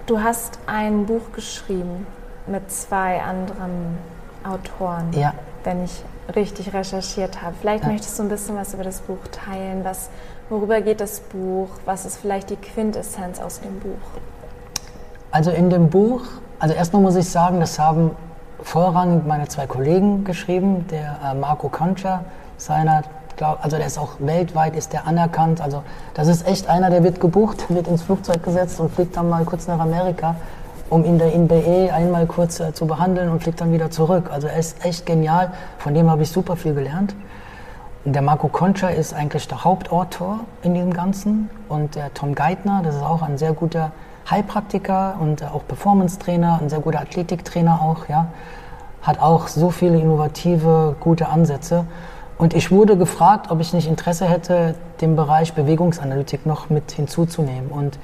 Du 0.05 0.19
hast 0.21 0.59
ein 0.67 1.05
Buch 1.05 1.31
geschrieben 1.33 2.05
mit 2.47 2.71
zwei 2.71 3.21
anderen 3.21 3.97
Autoren, 4.43 5.11
Ja, 5.13 5.33
wenn 5.63 5.83
ich 5.85 6.03
richtig 6.35 6.73
recherchiert 6.73 7.41
habe. 7.41 7.53
Vielleicht 7.59 7.83
Ja. 7.83 7.91
möchtest 7.91 8.17
du 8.19 8.23
ein 8.23 8.29
bisschen 8.29 8.55
was 8.55 8.73
über 8.73 8.83
das 8.83 8.99
Buch 9.01 9.19
teilen. 9.31 9.85
Was, 9.85 10.09
worüber 10.53 10.81
geht 10.81 11.01
das 11.01 11.19
Buch? 11.19 11.69
Was 11.85 12.05
ist 12.05 12.17
vielleicht 12.17 12.49
die 12.49 12.55
Quintessenz 12.55 13.39
aus 13.39 13.59
dem 13.59 13.79
Buch? 13.79 13.97
Also 15.31 15.49
in 15.49 15.69
dem 15.69 15.89
Buch, 15.89 16.21
also 16.59 16.75
erstmal 16.75 17.01
muss 17.01 17.15
ich 17.15 17.27
sagen, 17.27 17.59
das 17.59 17.79
haben 17.79 18.11
vorrangig 18.61 19.25
meine 19.25 19.47
zwei 19.47 19.65
Kollegen 19.65 20.23
geschrieben. 20.23 20.85
Der 20.91 21.17
äh, 21.25 21.33
Marco 21.33 21.69
Concha, 21.69 22.23
seiner, 22.57 23.03
also 23.39 23.77
der 23.77 23.87
ist 23.87 23.97
auch 23.97 24.11
weltweit, 24.19 24.75
ist 24.75 24.93
der 24.93 25.07
anerkannt. 25.07 25.59
Also 25.59 25.83
das 26.13 26.27
ist 26.27 26.47
echt 26.47 26.69
einer, 26.69 26.91
der 26.91 27.03
wird 27.03 27.19
gebucht, 27.19 27.65
wird 27.69 27.87
ins 27.87 28.03
Flugzeug 28.03 28.43
gesetzt 28.43 28.79
und 28.79 28.91
fliegt 28.91 29.17
dann 29.17 29.29
mal 29.29 29.45
kurz 29.45 29.67
nach 29.67 29.79
Amerika, 29.79 30.35
um 30.89 31.03
in 31.03 31.17
der 31.17 31.33
INBE 31.33 31.91
einmal 31.91 32.27
kurz 32.27 32.59
äh, 32.59 32.73
zu 32.73 32.85
behandeln 32.85 33.29
und 33.29 33.41
fliegt 33.41 33.59
dann 33.59 33.73
wieder 33.73 33.89
zurück. 33.89 34.29
Also 34.31 34.47
er 34.47 34.57
ist 34.57 34.85
echt 34.85 35.07
genial, 35.07 35.51
von 35.79 35.95
dem 35.95 36.11
habe 36.11 36.21
ich 36.21 36.29
super 36.29 36.55
viel 36.55 36.75
gelernt. 36.75 37.15
Der 38.05 38.21
Marco 38.21 38.49
Concha 38.49 38.89
ist 38.89 39.13
eigentlich 39.13 39.47
der 39.47 39.63
Hauptautor 39.63 40.41
in 40.61 40.73
dem 40.73 40.93
Ganzen. 40.93 41.49
Und 41.69 41.95
der 41.95 42.13
Tom 42.13 42.35
Geithner, 42.35 42.81
das 42.83 42.95
ist 42.95 43.01
auch 43.01 43.21
ein 43.21 43.37
sehr 43.37 43.53
guter 43.53 43.93
Heilpraktiker 44.29 45.15
und 45.21 45.41
äh, 45.41 45.45
auch 45.45 45.65
Performance-Trainer, 45.65 46.59
ein 46.61 46.67
sehr 46.67 46.81
guter 46.81 46.99
Athletiktrainer 46.99 47.81
auch, 47.81 48.09
ja. 48.09 48.27
Hat 49.01 49.21
auch 49.21 49.47
so 49.47 49.69
viele 49.69 49.99
innovative, 49.99 50.97
gute 50.99 51.29
Ansätze. 51.29 51.85
Und 52.37 52.53
ich 52.53 52.71
wurde 52.71 52.97
gefragt, 52.97 53.49
ob 53.49 53.61
ich 53.61 53.73
nicht 53.73 53.87
Interesse 53.87 54.25
hätte, 54.25 54.75
den 54.99 55.15
Bereich 55.15 55.53
Bewegungsanalytik 55.53 56.45
noch 56.45 56.69
mit 56.69 56.91
hinzuzunehmen. 56.91 57.69
Und 57.69 57.99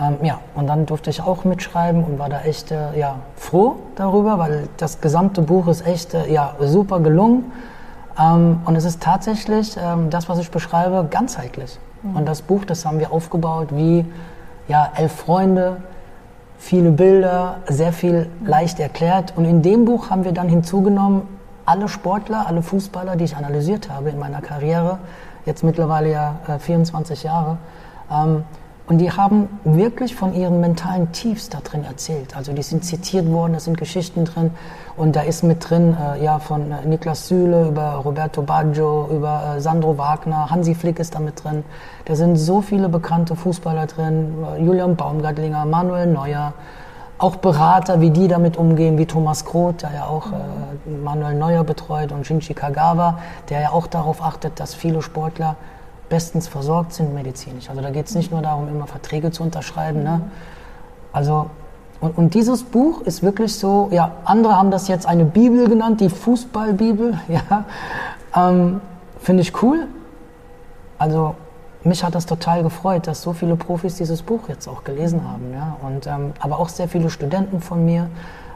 ähm, 0.00 0.16
ja, 0.22 0.40
und 0.56 0.66
dann 0.66 0.86
durfte 0.86 1.10
ich 1.10 1.22
auch 1.22 1.44
mitschreiben 1.44 2.02
und 2.02 2.18
war 2.18 2.28
da 2.28 2.40
echt 2.42 2.72
äh, 2.72 2.98
ja, 2.98 3.16
froh 3.36 3.76
darüber, 3.94 4.40
weil 4.40 4.68
das 4.78 5.00
gesamte 5.00 5.42
Buch 5.42 5.68
ist 5.68 5.86
echt 5.86 6.14
äh, 6.14 6.32
ja, 6.32 6.54
super 6.60 6.98
gelungen. 6.98 7.52
Ähm, 8.18 8.60
und 8.64 8.76
es 8.76 8.84
ist 8.84 9.02
tatsächlich 9.02 9.76
ähm, 9.76 10.10
das, 10.10 10.28
was 10.28 10.38
ich 10.38 10.50
beschreibe, 10.50 11.06
ganzheitlich. 11.10 11.78
Und 12.14 12.26
das 12.26 12.42
Buch, 12.42 12.64
das 12.64 12.84
haben 12.86 13.00
wir 13.00 13.12
aufgebaut 13.12 13.68
wie 13.72 14.04
ja, 14.68 14.92
elf 14.94 15.12
Freunde, 15.12 15.78
viele 16.58 16.90
Bilder, 16.90 17.56
sehr 17.66 17.92
viel 17.92 18.28
leicht 18.44 18.78
erklärt. 18.78 19.32
Und 19.36 19.44
in 19.44 19.62
dem 19.62 19.84
Buch 19.84 20.10
haben 20.10 20.24
wir 20.24 20.32
dann 20.32 20.48
hinzugenommen, 20.48 21.22
alle 21.64 21.88
Sportler, 21.88 22.46
alle 22.46 22.62
Fußballer, 22.62 23.16
die 23.16 23.24
ich 23.24 23.36
analysiert 23.36 23.90
habe 23.90 24.10
in 24.10 24.18
meiner 24.18 24.40
Karriere, 24.40 24.98
jetzt 25.44 25.64
mittlerweile 25.64 26.10
ja 26.10 26.36
äh, 26.46 26.58
24 26.58 27.24
Jahre, 27.24 27.58
ähm, 28.10 28.44
und 28.88 28.98
die 28.98 29.12
haben 29.12 29.48
wirklich 29.64 30.14
von 30.14 30.32
ihren 30.34 30.60
mentalen 30.60 31.12
Tiefs 31.12 31.50
da 31.50 31.58
drin 31.60 31.84
erzählt. 31.84 32.34
Also 32.34 32.52
die 32.54 32.62
sind 32.62 32.86
zitiert 32.86 33.30
worden, 33.30 33.52
da 33.52 33.60
sind 33.60 33.76
Geschichten 33.76 34.24
drin. 34.24 34.50
Und 34.96 35.14
da 35.14 35.20
ist 35.20 35.44
mit 35.44 35.68
drin, 35.68 35.94
äh, 35.94 36.24
ja, 36.24 36.38
von 36.38 36.72
äh, 36.72 36.86
Niklas 36.86 37.28
Süle 37.28 37.68
über 37.68 37.96
Roberto 37.96 38.40
Baggio, 38.40 39.08
über 39.12 39.56
äh, 39.56 39.60
Sandro 39.60 39.98
Wagner, 39.98 40.50
Hansi 40.50 40.74
Flick 40.74 40.98
ist 41.00 41.14
da 41.14 41.20
mit 41.20 41.44
drin. 41.44 41.64
Da 42.06 42.16
sind 42.16 42.36
so 42.36 42.62
viele 42.62 42.88
bekannte 42.88 43.36
Fußballer 43.36 43.86
drin, 43.86 44.34
äh, 44.56 44.64
Julian 44.64 44.96
Baumgartlinger, 44.96 45.66
Manuel 45.66 46.06
Neuer, 46.06 46.54
auch 47.18 47.36
Berater, 47.36 48.00
wie 48.00 48.10
die 48.10 48.26
damit 48.26 48.56
umgehen, 48.56 48.96
wie 48.96 49.04
Thomas 49.04 49.44
Groth, 49.44 49.82
der 49.82 49.92
ja 49.92 50.04
auch 50.06 50.32
äh, 50.32 50.90
Manuel 51.04 51.34
Neuer 51.34 51.62
betreut 51.62 52.10
und 52.10 52.26
Shinji 52.26 52.54
Kagawa, 52.54 53.18
der 53.50 53.60
ja 53.60 53.70
auch 53.70 53.86
darauf 53.86 54.22
achtet, 54.22 54.58
dass 54.58 54.74
viele 54.74 55.02
Sportler 55.02 55.56
bestens 56.08 56.48
versorgt 56.48 56.92
sind 56.92 57.14
medizinisch. 57.14 57.68
Also 57.68 57.80
da 57.80 57.90
geht 57.90 58.06
es 58.06 58.14
nicht 58.14 58.30
nur 58.30 58.42
darum, 58.42 58.68
immer 58.68 58.86
Verträge 58.86 59.30
zu 59.30 59.42
unterschreiben. 59.42 60.02
Ne? 60.02 60.22
Also, 61.12 61.50
und, 62.00 62.16
und 62.16 62.34
dieses 62.34 62.62
Buch 62.62 63.02
ist 63.02 63.22
wirklich 63.22 63.54
so, 63.54 63.88
ja, 63.90 64.12
andere 64.24 64.56
haben 64.56 64.70
das 64.70 64.88
jetzt 64.88 65.06
eine 65.06 65.24
Bibel 65.24 65.68
genannt, 65.68 66.00
die 66.00 66.08
Fußballbibel, 66.08 67.18
ja, 67.28 67.64
ähm, 68.36 68.80
finde 69.20 69.42
ich 69.42 69.62
cool. 69.62 69.86
Also 70.98 71.34
mich 71.84 72.02
hat 72.04 72.14
das 72.14 72.26
total 72.26 72.62
gefreut, 72.62 73.06
dass 73.06 73.22
so 73.22 73.32
viele 73.32 73.56
Profis 73.56 73.96
dieses 73.96 74.22
Buch 74.22 74.48
jetzt 74.48 74.68
auch 74.68 74.84
gelesen 74.84 75.28
haben. 75.28 75.52
Ja? 75.52 75.76
Und, 75.82 76.06
ähm, 76.06 76.32
aber 76.40 76.58
auch 76.58 76.68
sehr 76.68 76.88
viele 76.88 77.10
Studenten 77.10 77.60
von 77.60 77.84
mir, 77.84 78.10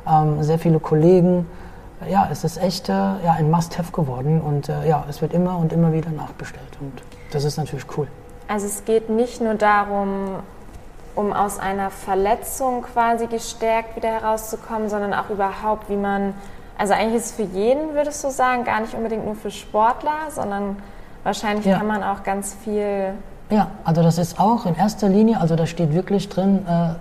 ähm, 0.09 0.43
sehr 0.43 0.59
viele 0.59 0.81
Kollegen. 0.81 1.47
Ja, 2.09 2.29
es 2.33 2.43
ist 2.43 2.61
echt 2.61 2.89
äh, 2.89 2.93
ja, 2.93 3.37
ein 3.39 3.49
Must-Have 3.51 3.93
geworden 3.93 4.41
und 4.41 4.69
äh, 4.69 4.89
ja, 4.89 5.05
es 5.09 5.23
wird 5.23 5.33
immer 5.33 5.57
und 5.57 5.73
immer 5.73 5.93
wieder 5.93 6.11
nachbestellt. 6.11 6.77
Und 6.81 7.01
das 7.35 7.45
ist 7.45 7.57
natürlich 7.57 7.87
cool. 7.97 8.09
Also 8.49 8.67
es 8.67 8.85
geht 8.85 9.09
nicht 9.09 9.41
nur 9.41 9.55
darum, 9.55 10.37
um 11.15 11.33
aus 11.33 11.59
einer 11.59 11.91
Verletzung 11.91 12.83
quasi 12.83 13.27
gestärkt 13.27 13.97
wieder 13.97 14.09
herauszukommen, 14.09 14.89
sondern 14.89 15.13
auch 15.15 15.31
überhaupt, 15.31 15.89
wie 15.91 15.97
man, 15.97 16.35
also 16.79 16.95
eigentlich 16.95 17.17
ist 17.17 17.27
es 17.27 17.33
für 17.33 17.43
jeden, 17.43 17.95
würdest 17.95 18.25
du 18.25 18.31
sagen, 18.31 18.65
gar 18.65 18.81
nicht 18.81 18.95
unbedingt 18.95 19.25
nur 19.25 19.35
für 19.35 19.51
Sportler, 19.51 20.31
sondern 20.31 20.77
wahrscheinlich 21.23 21.67
Ja. 21.67 21.79
kann 21.79 21.87
man 21.87 22.03
auch 22.03 22.23
ganz 22.23 22.55
viel, 22.65 23.15
Ja, 23.51 23.69
also 23.85 24.03
das 24.03 24.17
ist 24.17 24.41
auch 24.41 24.65
in 24.65 24.75
erster 24.75 25.09
Linie, 25.11 25.39
also 25.41 25.57
da 25.57 25.67
steht 25.67 25.93
wirklich 25.93 26.31
drin, 26.31 26.65
äh, 26.67 26.95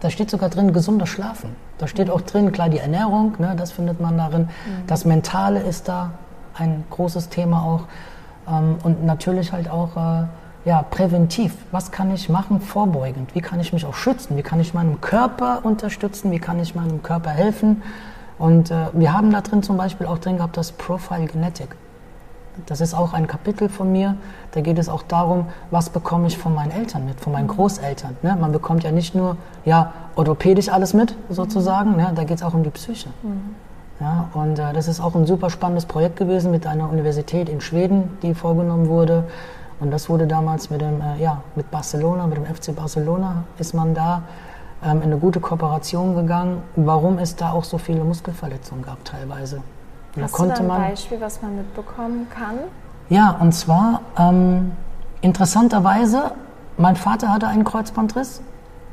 da 0.00 0.10
steht 0.10 0.28
sogar 0.30 0.50
drin 0.50 0.72
gesunder 0.74 1.06
Schlafen. 1.06 1.56
Da 1.78 1.86
steht 1.86 2.10
auch 2.10 2.20
drin, 2.20 2.52
klar, 2.52 2.68
die 2.68 2.78
Ernährung, 2.78 3.34
ne, 3.38 3.54
das 3.56 3.72
findet 3.72 4.00
man 4.00 4.18
darin. 4.18 4.50
Das 4.86 5.06
Mentale 5.06 5.60
ist 5.60 5.88
da 5.88 6.10
ein 6.58 6.84
großes 6.90 7.30
Thema 7.30 7.62
auch. 7.64 7.80
Ähm, 8.48 8.76
und 8.82 9.04
natürlich 9.04 9.52
halt 9.52 9.70
auch 9.70 9.96
äh, 9.96 10.26
ja, 10.64 10.82
präventiv. 10.82 11.54
Was 11.72 11.90
kann 11.90 12.12
ich 12.12 12.28
machen 12.28 12.60
vorbeugend? 12.60 13.34
Wie 13.34 13.40
kann 13.40 13.60
ich 13.60 13.72
mich 13.72 13.84
auch 13.84 13.94
schützen? 13.94 14.36
Wie 14.36 14.42
kann 14.42 14.60
ich 14.60 14.74
meinem 14.74 15.00
Körper 15.00 15.60
unterstützen? 15.62 16.30
Wie 16.30 16.38
kann 16.38 16.58
ich 16.60 16.74
meinem 16.74 17.02
Körper 17.02 17.30
helfen? 17.30 17.82
Und 18.38 18.70
äh, 18.70 18.86
wir 18.92 19.12
haben 19.12 19.30
da 19.30 19.40
drin 19.40 19.62
zum 19.62 19.76
Beispiel 19.76 20.06
auch 20.06 20.18
drin 20.18 20.38
gehabt 20.38 20.56
das 20.56 20.72
Profile 20.72 21.26
Genetic. 21.26 21.76
Das 22.66 22.80
ist 22.80 22.94
auch 22.94 23.12
ein 23.12 23.26
Kapitel 23.26 23.68
von 23.68 23.90
mir. 23.90 24.16
Da 24.52 24.60
geht 24.60 24.78
es 24.78 24.88
auch 24.88 25.02
darum, 25.02 25.46
was 25.70 25.90
bekomme 25.90 26.28
ich 26.28 26.38
von 26.38 26.54
meinen 26.54 26.70
Eltern 26.70 27.04
mit, 27.04 27.20
von 27.20 27.32
meinen 27.32 27.48
Großeltern. 27.48 28.16
Ne? 28.22 28.36
Man 28.40 28.52
bekommt 28.52 28.84
ja 28.84 28.92
nicht 28.92 29.14
nur 29.14 29.36
ja, 29.64 29.92
orthopädisch 30.14 30.68
alles 30.68 30.94
mit, 30.94 31.16
sozusagen. 31.30 31.96
Ne? 31.96 32.12
Da 32.14 32.24
geht 32.24 32.38
es 32.38 32.42
auch 32.42 32.54
um 32.54 32.62
die 32.62 32.70
Psyche. 32.70 33.08
Ja, 34.00 34.28
und 34.34 34.58
äh, 34.58 34.72
das 34.72 34.88
ist 34.88 35.00
auch 35.00 35.14
ein 35.14 35.26
super 35.26 35.50
spannendes 35.50 35.86
Projekt 35.86 36.16
gewesen 36.16 36.50
mit 36.50 36.66
einer 36.66 36.90
Universität 36.90 37.48
in 37.48 37.60
Schweden, 37.60 38.18
die 38.22 38.34
vorgenommen 38.34 38.88
wurde. 38.88 39.24
Und 39.80 39.90
das 39.90 40.08
wurde 40.08 40.26
damals 40.26 40.70
mit, 40.70 40.80
dem, 40.80 41.00
äh, 41.00 41.22
ja, 41.22 41.42
mit 41.54 41.70
Barcelona, 41.70 42.26
mit 42.26 42.36
dem 42.36 42.46
FC 42.46 42.74
Barcelona, 42.74 43.44
ist 43.58 43.74
man 43.74 43.94
da 43.94 44.22
ähm, 44.84 44.98
in 44.98 45.04
eine 45.04 45.18
gute 45.18 45.40
Kooperation 45.40 46.14
gegangen, 46.14 46.62
warum 46.76 47.18
es 47.18 47.36
da 47.36 47.52
auch 47.52 47.64
so 47.64 47.78
viele 47.78 48.04
Muskelverletzungen 48.04 48.84
gab 48.84 49.04
teilweise. 49.04 49.62
Hast 50.20 50.38
du 50.38 50.46
da 50.46 50.54
ein 50.54 50.68
Beispiel, 50.68 51.20
was 51.20 51.42
man 51.42 51.56
mitbekommen 51.56 52.26
kann? 52.30 52.58
ja, 53.08 53.30
und 53.40 53.52
zwar 53.52 54.00
ähm, 54.18 54.72
interessanterweise, 55.20 56.32
mein 56.76 56.96
Vater 56.96 57.32
hatte 57.32 57.48
einen 57.48 57.64
Kreuzbandriss 57.64 58.40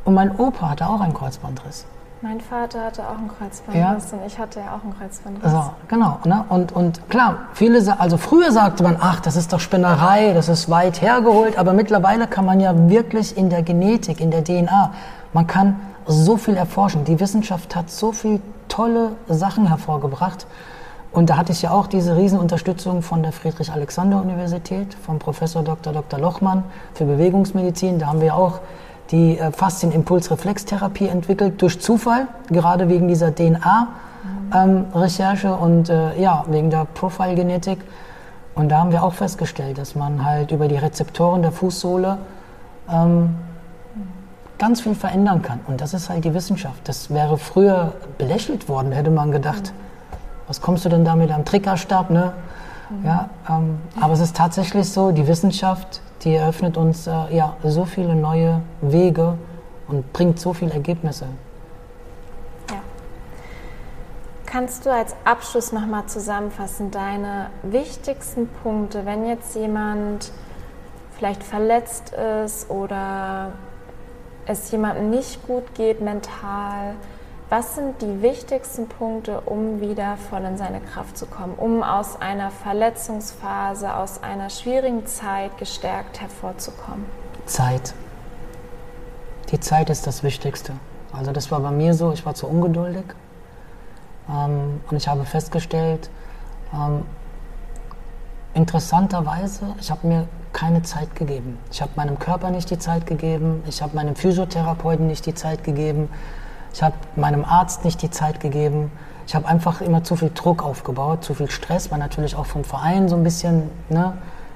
und 0.06 0.14
mein 0.14 0.36
Opa 0.38 0.72
hatte 0.72 0.88
auch 0.88 1.02
einen 1.02 1.14
Kreuzbandriss. 1.14 1.86
Mein 2.24 2.40
Vater 2.40 2.84
hatte 2.84 3.02
auch 3.02 3.18
einen 3.18 3.30
Kreuzbandriss 3.30 4.14
und 4.14 4.20
ich 4.28 4.38
hatte 4.38 4.60
ja 4.60 4.76
auch 4.76 4.84
einen 4.84 4.96
Kreuzbandriss. 4.96 5.52
So, 5.52 5.72
genau. 5.88 6.20
Ne? 6.24 6.46
Und, 6.50 6.72
und 6.72 7.10
klar, 7.10 7.48
viele, 7.54 8.00
also 8.00 8.18
früher 8.18 8.52
sagte 8.52 8.84
man, 8.84 8.98
ach, 9.00 9.22
das 9.22 9.36
ist 9.36 9.52
doch 9.52 9.60
Spinnerei, 9.60 10.32
das 10.34 10.48
ist 10.48 10.70
weit 10.70 11.02
hergeholt, 11.02 11.58
aber 11.58 11.74
mittlerweile 11.74 12.28
kann 12.28 12.46
man 12.46 12.60
ja 12.60 12.90
wirklich 12.90 13.36
in 13.36 13.50
der 13.50 13.64
Genetik, 13.64 14.22
in 14.22 14.30
der 14.30 14.44
DNA, 14.44 14.92
man 15.34 15.48
kann 15.48 15.80
so 16.06 16.38
viel 16.38 16.58
erforschen. 16.58 17.06
Die 17.06 17.20
Wissenschaft 17.20 17.76
hat 17.76 17.90
so 17.90 18.12
viel 18.12 18.40
tolle 18.68 19.14
Sachen 19.28 19.68
hervorgebracht. 19.68 20.46
Und 21.12 21.32
da 21.32 21.38
hatte 21.38 21.52
ich 21.52 21.64
ja 21.64 21.72
auch 21.72 21.88
diese 21.88 22.16
Riesenunterstützung 22.16 23.02
von 23.02 23.24
der 23.24 23.32
Friedrich-Alexander-Universität, 23.32 24.94
vom 24.94 25.18
Professor 25.18 25.64
Dr. 25.64 25.92
Dr. 25.92 26.20
Lochmann 26.20 26.66
für 26.94 27.06
Bewegungsmedizin. 27.06 27.98
Da 27.98 28.08
haben 28.08 28.22
wir 28.22 28.36
auch 28.36 28.60
die 29.12 29.38
äh, 29.38 29.52
Faszien-Impuls-Reflextherapie 29.52 31.08
entwickelt, 31.08 31.62
durch 31.62 31.80
Zufall, 31.82 32.28
gerade 32.50 32.90
wegen 32.90 33.08
dieser 33.08 33.36
DNA-Recherche 33.36 35.54
und 35.54 35.90
äh, 35.90 36.20
ja, 36.20 36.46
wegen 36.48 36.70
der 36.70 36.86
Profile-Genetik. 36.86 37.80
Und 38.56 38.70
da 38.70 38.80
haben 38.80 38.92
wir 38.92 39.04
auch 39.04 39.14
festgestellt, 39.14 39.78
dass 39.78 39.94
man 39.96 40.26
halt 40.26 40.52
über 40.52 40.68
die 40.68 40.78
Rezeptoren 40.78 41.42
der 41.42 41.52
Fußsohle 41.52 42.18
ähm, 42.90 43.36
ganz 44.58 44.82
viel 44.82 44.96
verändern 44.96 45.42
kann. 45.42 45.62
Und 45.68 45.82
das 45.82 45.94
ist 45.94 46.10
halt 46.10 46.26
die 46.26 46.34
Wissenschaft. 46.34 46.88
Das 46.88 47.10
wäre 47.10 47.38
früher 47.38 47.94
belächelt 48.18 48.70
worden, 48.70 48.92
hätte 48.92 49.10
man 49.10 49.32
gedacht. 49.32 49.74
Was 50.48 50.62
kommst 50.62 50.86
du 50.86 50.90
denn 50.90 51.06
da 51.06 51.16
mit 51.16 51.32
einem 51.32 51.46
Triggerstab? 51.46 52.10
Ne? 52.10 52.34
Ja, 53.04 53.30
ähm, 53.50 53.80
aber 54.00 54.14
es 54.14 54.20
ist 54.20 54.36
tatsächlich 54.36 54.90
so, 54.90 55.12
die 55.12 55.28
Wissenschaft, 55.28 56.02
die 56.24 56.36
eröffnet 56.36 56.78
uns 56.78 57.08
äh, 57.08 57.12
ja, 57.36 57.56
so 57.64 57.86
viele 57.86 58.16
neue 58.16 58.62
Wege 58.82 59.38
und 59.88 60.12
bringt 60.14 60.40
so 60.40 60.54
viele 60.54 60.74
Ergebnisse. 60.74 61.26
Ja. 62.70 62.78
Kannst 64.46 64.86
du 64.86 64.92
als 64.92 65.16
Abschluss 65.24 65.72
nochmal 65.72 66.06
zusammenfassen, 66.06 66.92
deine 66.92 67.48
wichtigsten 67.64 68.48
Punkte, 68.62 69.06
wenn 69.06 69.26
jetzt 69.26 69.56
jemand 69.56 70.32
vielleicht 71.18 71.44
verletzt 71.44 72.14
ist 72.46 72.70
oder 72.70 73.54
es 74.46 74.72
jemandem 74.72 75.10
nicht 75.10 75.46
gut 75.48 75.74
geht 75.76 76.02
mental, 76.02 76.96
was 77.52 77.76
sind 77.76 78.02
die 78.02 78.22
wichtigsten 78.22 78.88
Punkte, 78.88 79.42
um 79.42 79.82
wieder 79.82 80.16
voll 80.30 80.42
in 80.46 80.58
seine 80.58 80.80
Kraft 80.80 81.18
zu 81.18 81.26
kommen, 81.26 81.54
um 81.58 81.84
aus 81.84 82.20
einer 82.22 82.50
Verletzungsphase, 82.50 83.94
aus 83.94 84.24
einer 84.24 84.50
schwierigen 84.50 85.06
Zeit 85.06 85.58
gestärkt 85.58 86.22
hervorzukommen? 86.22 87.06
Zeit. 87.46 87.94
Die 89.52 89.60
Zeit 89.60 89.90
ist 89.90 90.08
das 90.08 90.24
Wichtigste. 90.24 90.72
Also 91.12 91.34
das 91.34 91.52
war 91.52 91.60
bei 91.60 91.72
mir 91.72 91.94
so, 91.94 92.14
ich 92.14 92.26
war 92.26 92.36
zu 92.36 92.48
ungeduldig 92.48 93.04
ähm, 94.30 94.80
und 94.90 94.96
ich 94.96 95.10
habe 95.10 95.26
festgestellt, 95.26 96.10
ähm, 96.74 97.04
interessanterweise, 98.54 99.76
ich 99.78 99.92
habe 99.92 100.08
mir 100.08 100.28
keine 100.54 100.84
Zeit 100.84 101.18
gegeben. 101.18 101.58
Ich 101.70 101.82
habe 101.82 101.92
meinem 101.98 102.18
Körper 102.18 102.50
nicht 102.50 102.70
die 102.70 102.80
Zeit 102.80 103.06
gegeben, 103.06 103.62
ich 103.68 103.82
habe 103.82 103.94
meinem 103.94 104.16
Physiotherapeuten 104.16 105.06
nicht 105.06 105.26
die 105.26 105.34
Zeit 105.36 105.66
gegeben, 105.66 106.08
ich 106.74 106.84
habe 106.84 106.96
meinem 107.16 107.46
Arzt 107.46 107.86
nicht 107.86 108.02
die 108.02 108.10
Zeit 108.10 108.40
gegeben. 108.40 108.92
Ich 109.28 109.36
habe 109.36 109.48
einfach 109.48 109.82
immer 109.82 110.04
zu 110.04 110.16
viel 110.16 110.32
Druck 110.34 110.64
aufgebaut, 110.64 111.24
zu 111.24 111.34
viel 111.34 111.50
Stress, 111.50 111.92
war 111.92 111.98
natürlich 111.98 112.36
auch 112.36 112.46
vom 112.46 112.64
Verein 112.64 113.08
so 113.08 113.16
ein 113.16 113.24
bisschen, 113.24 113.70
ne, 113.90 114.14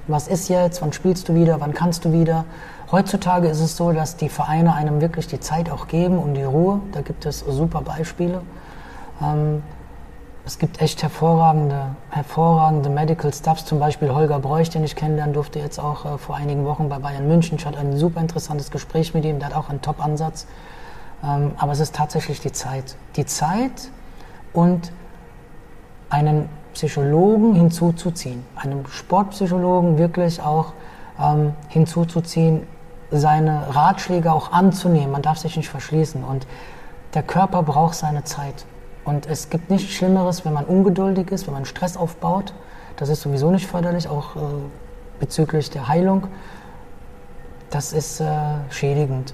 was 0.07 0.27
ist 0.27 0.49
jetzt, 0.49 0.81
wann 0.81 0.93
spielst 0.93 1.29
du 1.29 1.35
wieder, 1.35 1.59
wann 1.61 1.73
kannst 1.73 2.05
du 2.05 2.11
wieder. 2.11 2.45
Heutzutage 2.91 3.47
ist 3.47 3.61
es 3.61 3.75
so, 3.75 3.91
dass 3.91 4.17
die 4.17 4.29
Vereine 4.29 4.75
einem 4.75 5.01
wirklich 5.01 5.27
die 5.27 5.39
Zeit 5.39 5.71
auch 5.71 5.87
geben 5.87 6.19
und 6.19 6.35
die 6.35 6.43
Ruhe. 6.43 6.81
Da 6.91 7.01
gibt 7.01 7.25
es 7.25 7.39
super 7.39 7.81
Beispiele. 7.81 8.41
Ähm, 9.21 9.63
es 10.45 10.59
gibt 10.59 10.79
echt 10.79 11.01
hervorragende, 11.01 11.95
hervorragende 12.11 12.89
Medical 12.89 13.33
Stuffs, 13.33 13.65
zum 13.65 13.79
Beispiel 13.79 14.13
Holger 14.13 14.37
Bräuch, 14.39 14.69
den 14.69 14.83
ich 14.83 14.95
kennenlernen 14.95 15.33
durfte 15.33 15.57
jetzt 15.57 15.79
auch 15.79 16.05
äh, 16.05 16.17
vor 16.19 16.35
einigen 16.35 16.65
Wochen 16.65 16.87
bei 16.87 16.99
Bayern 16.99 17.27
München. 17.27 17.57
Ich 17.57 17.65
hatte 17.65 17.79
ein 17.79 17.97
super 17.97 18.21
interessantes 18.21 18.69
Gespräch 18.69 19.15
mit 19.15 19.25
ihm, 19.25 19.39
der 19.39 19.49
hat 19.49 19.55
auch 19.55 19.69
einen 19.69 19.81
Top-Ansatz. 19.81 20.45
Ähm, 21.25 21.51
aber 21.57 21.71
es 21.71 21.79
ist 21.79 21.95
tatsächlich 21.95 22.39
die 22.39 22.51
Zeit. 22.51 22.95
Die 23.15 23.25
Zeit 23.25 23.89
und 24.53 24.91
einen 26.09 26.49
Psychologen 26.73 27.55
hinzuzuziehen, 27.55 28.45
einem 28.55 28.85
Sportpsychologen 28.87 29.97
wirklich 29.97 30.41
auch 30.41 30.73
ähm, 31.19 31.53
hinzuzuziehen, 31.69 32.67
seine 33.11 33.73
Ratschläge 33.73 34.31
auch 34.33 34.51
anzunehmen. 34.51 35.11
Man 35.11 35.21
darf 35.21 35.37
sich 35.37 35.55
nicht 35.55 35.69
verschließen 35.69 36.23
und 36.23 36.45
der 37.13 37.23
Körper 37.23 37.63
braucht 37.63 37.95
seine 37.95 38.23
Zeit. 38.23 38.65
Und 39.05 39.27
es 39.27 39.49
gibt 39.49 39.69
nichts 39.69 39.93
Schlimmeres, 39.93 40.43
wenn 40.45 40.53
man 40.53 40.65
ungeduldig 40.65 41.31
ist, 41.31 41.47
wenn 41.47 41.53
man 41.53 41.65
Stress 41.65 41.95
aufbaut. 41.95 42.53
Das 42.97 43.09
ist 43.09 43.21
sowieso 43.21 43.51
nicht 43.51 43.67
förderlich, 43.67 44.07
auch 44.09 44.35
äh, 44.35 44.39
bezüglich 45.19 45.69
der 45.69 45.87
Heilung. 45.87 46.27
Das 47.69 47.93
ist 47.93 48.19
äh, 48.19 48.25
schädigend. 48.69 49.33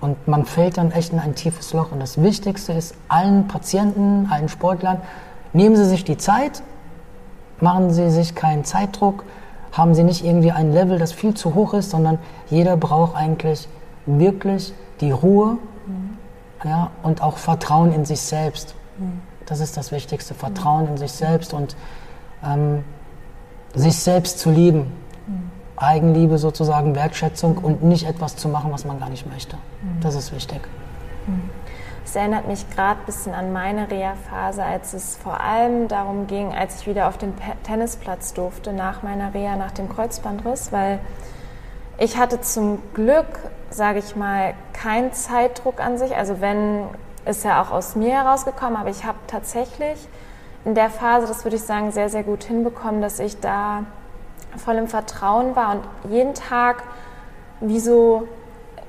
Und 0.00 0.26
man 0.26 0.46
fällt 0.46 0.78
dann 0.78 0.92
echt 0.92 1.12
in 1.12 1.18
ein 1.18 1.34
tiefes 1.34 1.72
Loch. 1.72 1.92
Und 1.92 2.00
das 2.00 2.22
Wichtigste 2.22 2.72
ist, 2.72 2.94
allen 3.08 3.48
Patienten, 3.48 4.28
allen 4.30 4.48
Sportlern, 4.48 5.00
nehmen 5.52 5.76
Sie 5.76 5.84
sich 5.84 6.04
die 6.04 6.16
Zeit, 6.16 6.62
machen 7.60 7.90
Sie 7.90 8.10
sich 8.10 8.34
keinen 8.34 8.64
Zeitdruck, 8.64 9.24
haben 9.72 9.94
Sie 9.94 10.02
nicht 10.02 10.24
irgendwie 10.24 10.52
ein 10.52 10.72
Level, 10.72 10.98
das 10.98 11.12
viel 11.12 11.34
zu 11.34 11.54
hoch 11.54 11.74
ist, 11.74 11.90
sondern 11.90 12.18
jeder 12.48 12.76
braucht 12.76 13.14
eigentlich 13.14 13.68
wirklich 14.06 14.72
die 15.00 15.10
Ruhe 15.10 15.58
mhm. 15.86 16.16
ja, 16.64 16.90
und 17.02 17.22
auch 17.22 17.36
Vertrauen 17.36 17.92
in 17.92 18.04
sich 18.04 18.20
selbst. 18.20 18.74
Mhm. 18.98 19.20
Das 19.46 19.60
ist 19.60 19.76
das 19.76 19.92
Wichtigste, 19.92 20.34
Vertrauen 20.34 20.84
mhm. 20.84 20.90
in 20.92 20.96
sich 20.96 21.12
selbst 21.12 21.52
und 21.52 21.76
ähm, 22.44 22.84
sich 23.74 23.96
selbst 23.96 24.38
zu 24.38 24.50
lieben. 24.50 24.92
Eigenliebe 25.80 26.38
sozusagen, 26.38 26.94
Wertschätzung 26.94 27.58
und 27.58 27.82
nicht 27.82 28.06
etwas 28.06 28.36
zu 28.36 28.48
machen, 28.48 28.70
was 28.70 28.84
man 28.84 29.00
gar 29.00 29.08
nicht 29.08 29.26
möchte. 29.30 29.56
Mhm. 29.56 30.00
Das 30.02 30.14
ist 30.14 30.32
wichtig. 30.34 30.60
Mhm. 31.26 31.50
Es 32.04 32.16
erinnert 32.16 32.48
mich 32.48 32.68
gerade 32.70 33.00
ein 33.00 33.06
bisschen 33.06 33.34
an 33.34 33.52
meine 33.52 33.90
Reha-Phase, 33.90 34.64
als 34.64 34.94
es 34.94 35.16
vor 35.16 35.40
allem 35.40 35.86
darum 35.86 36.26
ging, 36.26 36.52
als 36.52 36.80
ich 36.80 36.86
wieder 36.86 37.08
auf 37.08 37.18
den 37.18 37.32
Tennisplatz 37.62 38.34
durfte 38.34 38.72
nach 38.72 39.02
meiner 39.02 39.32
Reha, 39.32 39.56
nach 39.56 39.70
dem 39.70 39.88
Kreuzbandriss, 39.88 40.72
weil 40.72 40.98
ich 41.98 42.16
hatte 42.16 42.40
zum 42.40 42.82
Glück, 42.94 43.26
sage 43.70 44.00
ich 44.00 44.16
mal, 44.16 44.54
keinen 44.72 45.12
Zeitdruck 45.12 45.80
an 45.80 45.98
sich. 45.98 46.16
Also 46.16 46.40
wenn, 46.40 46.84
ist 47.26 47.44
ja 47.44 47.62
auch 47.62 47.70
aus 47.70 47.94
mir 47.94 48.22
herausgekommen, 48.22 48.76
aber 48.76 48.90
ich 48.90 49.04
habe 49.04 49.18
tatsächlich 49.26 50.08
in 50.64 50.74
der 50.74 50.90
Phase, 50.90 51.26
das 51.26 51.44
würde 51.44 51.56
ich 51.56 51.62
sagen, 51.62 51.92
sehr, 51.92 52.08
sehr 52.08 52.22
gut 52.22 52.44
hinbekommen, 52.44 53.00
dass 53.00 53.18
ich 53.18 53.38
da 53.38 53.84
voll 54.56 54.76
im 54.76 54.88
Vertrauen 54.88 55.56
war 55.56 55.72
und 55.72 56.10
jeden 56.10 56.34
Tag 56.34 56.82
wie 57.60 57.80
so 57.80 58.26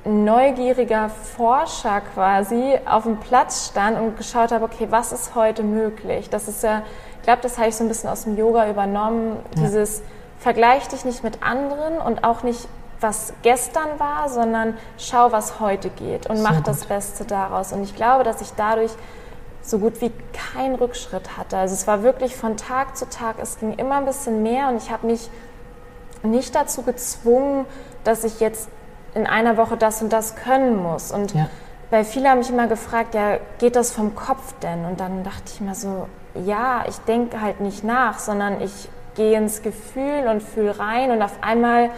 neugieriger 0.04 1.08
Forscher 1.08 2.00
quasi 2.14 2.76
auf 2.86 3.04
dem 3.04 3.18
Platz 3.18 3.68
stand 3.68 4.00
und 4.00 4.16
geschaut 4.16 4.50
habe, 4.50 4.64
okay, 4.64 4.88
was 4.90 5.12
ist 5.12 5.34
heute 5.34 5.62
möglich? 5.62 6.28
Das 6.28 6.48
ist 6.48 6.62
ja, 6.62 6.82
ich 7.18 7.22
glaube, 7.22 7.40
das 7.42 7.58
habe 7.58 7.68
ich 7.68 7.76
so 7.76 7.84
ein 7.84 7.88
bisschen 7.88 8.10
aus 8.10 8.24
dem 8.24 8.36
Yoga 8.36 8.68
übernommen, 8.68 9.36
ja. 9.54 9.62
dieses 9.62 10.02
Vergleich 10.38 10.88
dich 10.88 11.04
nicht 11.04 11.22
mit 11.22 11.42
anderen 11.42 11.98
und 11.98 12.24
auch 12.24 12.42
nicht 12.42 12.66
was 13.00 13.32
gestern 13.42 13.98
war, 13.98 14.28
sondern 14.28 14.76
schau, 14.96 15.32
was 15.32 15.60
heute 15.60 15.88
geht 15.90 16.28
und 16.28 16.42
mach 16.42 16.60
das 16.62 16.86
Beste 16.86 17.24
daraus. 17.24 17.72
Und 17.72 17.82
ich 17.82 17.94
glaube, 17.94 18.24
dass 18.24 18.40
ich 18.40 18.52
dadurch 18.56 18.92
so 19.60 19.78
gut 19.78 20.00
wie 20.00 20.12
keinen 20.32 20.74
Rückschritt 20.74 21.36
hatte. 21.36 21.56
Also 21.56 21.74
es 21.74 21.86
war 21.86 22.02
wirklich 22.02 22.36
von 22.36 22.56
Tag 22.56 22.96
zu 22.96 23.08
Tag, 23.08 23.36
es 23.40 23.58
ging 23.58 23.74
immer 23.74 23.96
ein 23.96 24.04
bisschen 24.04 24.42
mehr 24.42 24.68
und 24.68 24.76
ich 24.76 24.90
habe 24.90 25.06
mich 25.06 25.30
nicht 26.22 26.54
dazu 26.54 26.82
gezwungen, 26.82 27.66
dass 28.04 28.24
ich 28.24 28.40
jetzt 28.40 28.68
in 29.14 29.26
einer 29.26 29.56
Woche 29.56 29.76
das 29.76 30.02
und 30.02 30.12
das 30.12 30.36
können 30.36 30.76
muss. 30.76 31.12
Und 31.12 31.34
ja. 31.34 31.48
weil 31.90 32.04
viele 32.04 32.30
haben 32.30 32.38
mich 32.38 32.50
immer 32.50 32.66
gefragt, 32.66 33.14
ja, 33.14 33.38
geht 33.58 33.76
das 33.76 33.92
vom 33.92 34.14
Kopf 34.14 34.54
denn? 34.62 34.84
Und 34.84 35.00
dann 35.00 35.24
dachte 35.24 35.44
ich 35.52 35.60
mir 35.60 35.74
so, 35.74 36.08
ja, 36.34 36.84
ich 36.88 36.98
denke 37.00 37.40
halt 37.40 37.60
nicht 37.60 37.84
nach, 37.84 38.18
sondern 38.18 38.60
ich 38.60 38.88
gehe 39.14 39.36
ins 39.36 39.62
Gefühl 39.62 40.26
und 40.30 40.42
fühle 40.42 40.78
rein 40.78 41.10
und 41.10 41.22
auf 41.22 41.36
einmal 41.42 41.90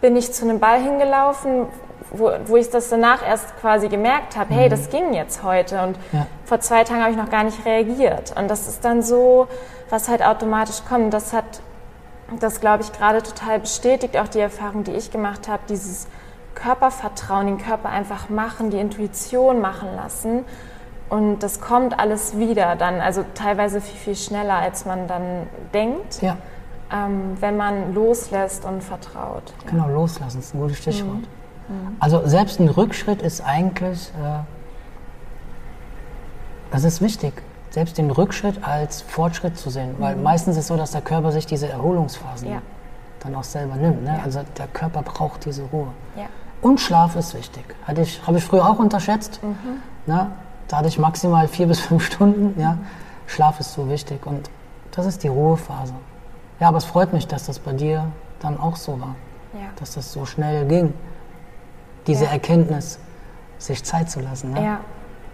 bin 0.00 0.16
ich 0.16 0.32
zu 0.32 0.44
einem 0.44 0.60
Ball 0.60 0.80
hingelaufen, 0.80 1.66
wo, 2.10 2.30
wo 2.46 2.56
ich 2.56 2.70
das 2.70 2.88
danach 2.88 3.26
erst 3.26 3.58
quasi 3.60 3.88
gemerkt 3.88 4.36
habe, 4.36 4.52
mhm. 4.52 4.58
hey, 4.58 4.68
das 4.68 4.90
ging 4.90 5.12
jetzt 5.14 5.42
heute 5.42 5.82
und 5.82 5.96
ja. 6.12 6.26
vor 6.44 6.60
zwei 6.60 6.84
Tagen 6.84 7.00
habe 7.00 7.10
ich 7.10 7.16
noch 7.16 7.30
gar 7.30 7.44
nicht 7.44 7.64
reagiert. 7.64 8.34
Und 8.36 8.48
das 8.48 8.68
ist 8.68 8.84
dann 8.84 9.02
so, 9.02 9.48
was 9.90 10.08
halt 10.08 10.22
automatisch 10.22 10.82
kommt. 10.88 11.12
Das 11.12 11.32
hat 11.32 11.60
das, 12.40 12.60
glaube 12.60 12.82
ich, 12.82 12.92
gerade 12.92 13.22
total 13.22 13.60
bestätigt, 13.60 14.16
auch 14.16 14.28
die 14.28 14.40
Erfahrung, 14.40 14.84
die 14.84 14.92
ich 14.92 15.10
gemacht 15.10 15.48
habe, 15.48 15.62
dieses 15.68 16.06
Körpervertrauen, 16.54 17.46
den 17.46 17.58
Körper 17.58 17.88
einfach 17.88 18.28
machen, 18.28 18.70
die 18.70 18.78
Intuition 18.78 19.60
machen 19.60 19.88
lassen. 19.96 20.44
Und 21.08 21.38
das 21.42 21.60
kommt 21.60 21.98
alles 21.98 22.36
wieder 22.38 22.76
dann, 22.76 23.00
also 23.00 23.24
teilweise 23.34 23.80
viel, 23.80 23.98
viel 23.98 24.16
schneller, 24.16 24.56
als 24.56 24.84
man 24.84 25.08
dann 25.08 25.46
denkt, 25.72 26.20
ja. 26.20 26.36
ähm, 26.92 27.36
wenn 27.40 27.56
man 27.56 27.94
loslässt 27.94 28.66
und 28.66 28.82
vertraut. 28.82 29.54
Ja. 29.64 29.70
Genau, 29.70 29.88
loslassen 29.88 30.40
ist 30.40 30.54
ein 30.54 30.60
gutes 30.60 30.78
Stichwort. 30.78 31.22
Mhm. 31.68 31.74
Mhm. 31.74 31.96
Also 31.98 32.26
selbst 32.26 32.60
ein 32.60 32.68
Rückschritt 32.68 33.22
ist 33.22 33.40
eigentlich, 33.40 34.12
äh, 34.22 34.40
das 36.70 36.84
ist 36.84 37.00
wichtig 37.00 37.42
selbst 37.78 37.96
den 37.96 38.10
Rückschritt 38.10 38.64
als 38.64 39.02
Fortschritt 39.02 39.56
zu 39.56 39.70
sehen. 39.70 39.94
Weil 39.98 40.16
mhm. 40.16 40.24
meistens 40.24 40.56
ist 40.56 40.62
es 40.64 40.66
so, 40.66 40.76
dass 40.76 40.90
der 40.90 41.00
Körper 41.00 41.30
sich 41.30 41.46
diese 41.46 41.68
Erholungsphasen 41.68 42.50
ja. 42.50 42.60
dann 43.20 43.36
auch 43.36 43.44
selber 43.44 43.76
nimmt. 43.76 44.02
Ne? 44.02 44.16
Ja. 44.16 44.24
Also 44.24 44.40
der 44.58 44.66
Körper 44.66 45.02
braucht 45.02 45.44
diese 45.44 45.62
Ruhe. 45.62 45.86
Ja. 46.16 46.26
Und 46.60 46.80
Schlaf 46.80 47.14
ist 47.14 47.34
wichtig. 47.34 47.64
Hatte 47.84 48.00
ich, 48.00 48.20
habe 48.26 48.38
ich 48.38 48.44
früher 48.44 48.68
auch 48.68 48.80
unterschätzt. 48.80 49.38
Mhm. 49.44 49.80
Ne? 50.12 50.32
Da 50.66 50.78
hatte 50.78 50.88
ich 50.88 50.98
maximal 50.98 51.46
vier 51.46 51.68
bis 51.68 51.78
fünf 51.78 52.04
Stunden. 52.04 52.60
Ja? 52.60 52.78
Schlaf 53.28 53.60
ist 53.60 53.74
so 53.74 53.88
wichtig 53.88 54.26
und 54.26 54.50
das 54.90 55.06
ist 55.06 55.22
die 55.22 55.28
Ruhephase. 55.28 55.94
Ja, 56.58 56.68
aber 56.68 56.78
es 56.78 56.84
freut 56.84 57.12
mich, 57.12 57.28
dass 57.28 57.46
das 57.46 57.60
bei 57.60 57.74
dir 57.74 58.10
dann 58.40 58.58
auch 58.58 58.74
so 58.74 59.00
war. 59.00 59.14
Dass 59.76 59.94
das 59.94 60.12
so 60.12 60.26
schnell 60.26 60.66
ging. 60.66 60.94
Diese 62.08 62.26
Erkenntnis, 62.26 62.98
sich 63.58 63.84
Zeit 63.84 64.10
zu 64.10 64.18
lassen. 64.20 64.52
Ne? 64.52 64.64
Ja, 64.64 64.80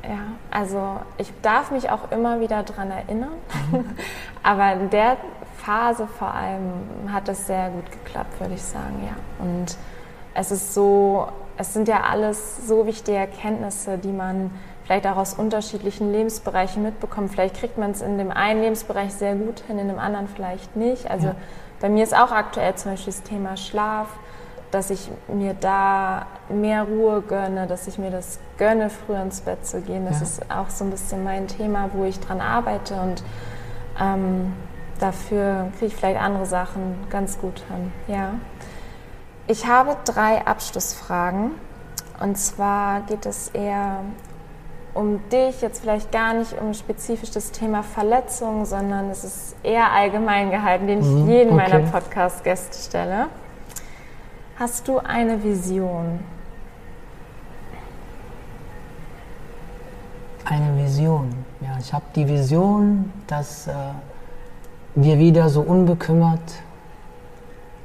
ja, 0.09 0.27
also 0.51 1.01
ich 1.19 1.33
darf 1.43 1.71
mich 1.71 1.91
auch 1.91 2.11
immer 2.11 2.41
wieder 2.41 2.63
daran 2.63 2.91
erinnern, 2.91 3.33
aber 4.43 4.73
in 4.75 4.91
der 4.91 5.17
Phase 5.57 6.07
vor 6.07 6.33
allem 6.33 7.13
hat 7.13 7.29
es 7.29 7.47
sehr 7.47 7.71
gut 7.71 7.91
geklappt, 7.91 8.39
würde 8.41 8.55
ich 8.55 8.63
sagen, 8.63 9.03
ja. 9.05 9.45
Und 9.45 9.77
es 10.35 10.51
ist 10.51 10.75
so, 10.75 11.29
es 11.57 11.73
sind 11.73 11.89
ja 11.89 12.03
alles 12.03 12.67
so 12.67 12.87
wichtige 12.87 13.17
Erkenntnisse, 13.17 13.99
die 13.99 14.13
man 14.13 14.51
vielleicht 14.85 15.07
auch 15.07 15.17
aus 15.17 15.35
unterschiedlichen 15.35 16.13
Lebensbereichen 16.13 16.83
mitbekommt. 16.83 17.31
Vielleicht 17.33 17.57
kriegt 17.57 17.79
man 17.79 17.93
es 17.93 18.03
in 18.03 18.19
dem 18.19 18.31
einen 18.31 18.61
Lebensbereich 18.61 19.15
sehr 19.15 19.35
gut 19.35 19.61
hin, 19.61 19.79
in 19.79 19.89
dem 19.89 19.99
anderen 19.99 20.29
vielleicht 20.29 20.77
nicht. 20.77 21.11
Also 21.11 21.29
ja. 21.29 21.37
bei 21.81 21.89
mir 21.89 22.05
ist 22.05 22.15
auch 22.15 22.33
aktuell 22.33 22.75
zum 22.75 22.93
Beispiel 22.93 23.13
das 23.13 23.23
Thema 23.23 23.57
Schlaf 23.57 24.09
dass 24.75 24.91
ich 24.91 25.11
mir 25.29 25.55
da 25.55 26.27
mehr 26.49 26.83
Ruhe 26.83 27.23
gönne, 27.23 27.67
dass 27.67 27.87
ich 27.87 27.97
mir 27.99 28.11
das 28.11 28.41
gönne, 28.59 28.91
früher 28.91 29.23
ins 29.23 29.41
Bett 29.41 29.65
zu 29.65 29.81
gehen. 29.81 30.05
Das 30.05 30.19
ja. 30.19 30.25
ist 30.25 30.51
auch 30.51 30.69
so 30.69 30.85
ein 30.85 30.91
bisschen 30.91 31.23
mein 31.23 31.47
Thema, 31.47 31.91
wo 31.93 32.05
ich 32.05 32.19
dran 32.19 32.41
arbeite 32.41 32.95
und 32.95 33.23
ähm, 34.01 34.53
dafür 34.99 35.69
kriege 35.79 35.87
ich 35.87 35.97
vielleicht 35.97 36.21
andere 36.21 36.47
Sachen 36.47 36.97
ganz 37.09 37.39
gut 37.39 37.63
hin. 37.71 37.93
Ja. 38.09 38.35
Ich 39.47 39.67
habe 39.67 39.97
drei 40.05 40.45
Abschlussfragen. 40.47 41.53
Und 42.21 42.39
zwar 42.39 43.01
geht 43.03 43.27
es 43.27 43.49
eher 43.49 44.01
um 44.95 45.29
dich, 45.29 45.61
jetzt 45.61 45.81
vielleicht 45.81 46.13
gar 46.13 46.33
nicht 46.35 46.59
um 46.59 46.73
spezifisch 46.73 47.33
das 47.33 47.51
Thema 47.51 47.83
Verletzung, 47.83 48.65
sondern 48.65 49.11
es 49.11 49.25
ist 49.25 49.57
eher 49.65 49.91
allgemein 49.91 50.51
gehalten, 50.51 50.87
den 50.87 51.01
ich 51.01 51.07
mhm, 51.07 51.29
jeden 51.29 51.53
okay. 51.55 51.71
meiner 51.71 51.91
Podcast-Gäste 51.91 52.79
stelle. 52.79 53.27
Hast 54.57 54.87
du 54.87 54.99
eine 54.99 55.43
Vision? 55.43 56.21
Eine 60.45 60.81
Vision. 60.81 61.29
Ja, 61.61 61.77
ich 61.81 61.93
habe 61.93 62.05
die 62.15 62.29
Vision, 62.29 63.13
dass 63.27 63.67
äh, 63.67 63.73
wir 64.95 65.19
wieder 65.19 65.49
so 65.49 65.61
unbekümmert 65.61 66.63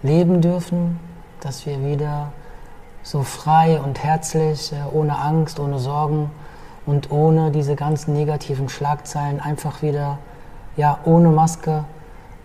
leben 0.03 0.41
dürfen, 0.41 0.99
dass 1.39 1.65
wir 1.65 1.83
wieder 1.83 2.31
so 3.01 3.23
frei 3.23 3.81
und 3.81 4.03
herzlich, 4.03 4.71
äh, 4.71 4.95
ohne 4.95 5.17
Angst, 5.17 5.59
ohne 5.59 5.79
Sorgen 5.79 6.29
und 6.85 7.09
ohne 7.09 7.49
diese 7.49 7.75
ganzen 7.75 8.13
negativen 8.13 8.69
Schlagzeilen 8.69 9.39
einfach 9.39 9.81
wieder, 9.81 10.19
ja, 10.77 10.99
ohne 11.03 11.29
Maske 11.29 11.83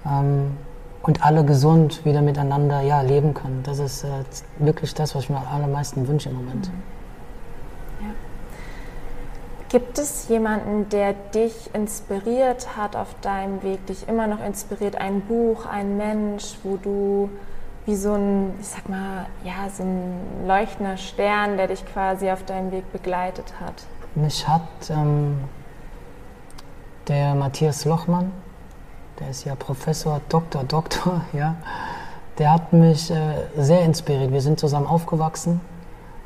ähm, 0.06 0.56
und 1.06 1.22
alle 1.22 1.44
gesund 1.44 2.04
wieder 2.06 2.22
miteinander 2.22 2.80
ja, 2.80 3.02
leben 3.02 3.34
können. 3.34 3.62
Das 3.62 3.78
ist 3.78 4.04
äh, 4.04 4.08
wirklich 4.58 4.94
das, 4.94 5.14
was 5.14 5.24
ich 5.24 5.30
mir 5.30 5.36
am 5.36 5.46
allermeisten 5.48 6.08
wünsche 6.08 6.30
im 6.30 6.36
Moment. 6.36 6.70
Ja. 8.00 8.08
Gibt 9.68 9.98
es 9.98 10.28
jemanden, 10.28 10.88
der 10.88 11.12
dich 11.12 11.70
inspiriert 11.74 12.76
hat 12.76 12.96
auf 12.96 13.14
deinem 13.20 13.62
Weg, 13.62 13.86
dich 13.86 14.08
immer 14.08 14.26
noch 14.26 14.42
inspiriert? 14.42 14.96
Ein 14.96 15.20
Buch, 15.20 15.66
ein 15.66 15.98
Mensch, 15.98 16.56
wo 16.62 16.78
du 16.78 17.28
wie 17.84 17.96
so 17.96 18.14
ein, 18.14 18.54
ich 18.58 18.68
sag 18.68 18.88
mal, 18.88 19.26
ja, 19.44 19.68
so 19.70 19.82
ein 19.82 20.46
leuchtender 20.46 20.96
Stern, 20.96 21.58
der 21.58 21.68
dich 21.68 21.84
quasi 21.84 22.30
auf 22.30 22.42
deinem 22.44 22.72
Weg 22.72 22.90
begleitet 22.92 23.52
hat? 23.60 23.74
Mich 24.14 24.48
hat 24.48 24.62
ähm, 24.88 25.36
der 27.08 27.34
Matthias 27.34 27.84
Lochmann, 27.84 28.32
der 29.20 29.30
ist 29.30 29.44
ja 29.44 29.54
Professor, 29.54 30.20
Doktor, 30.28 30.64
Doktor, 30.64 31.22
ja, 31.32 31.56
der 32.38 32.52
hat 32.52 32.72
mich 32.72 33.10
äh, 33.10 33.16
sehr 33.56 33.82
inspiriert. 33.82 34.32
Wir 34.32 34.40
sind 34.40 34.58
zusammen 34.58 34.86
aufgewachsen. 34.86 35.60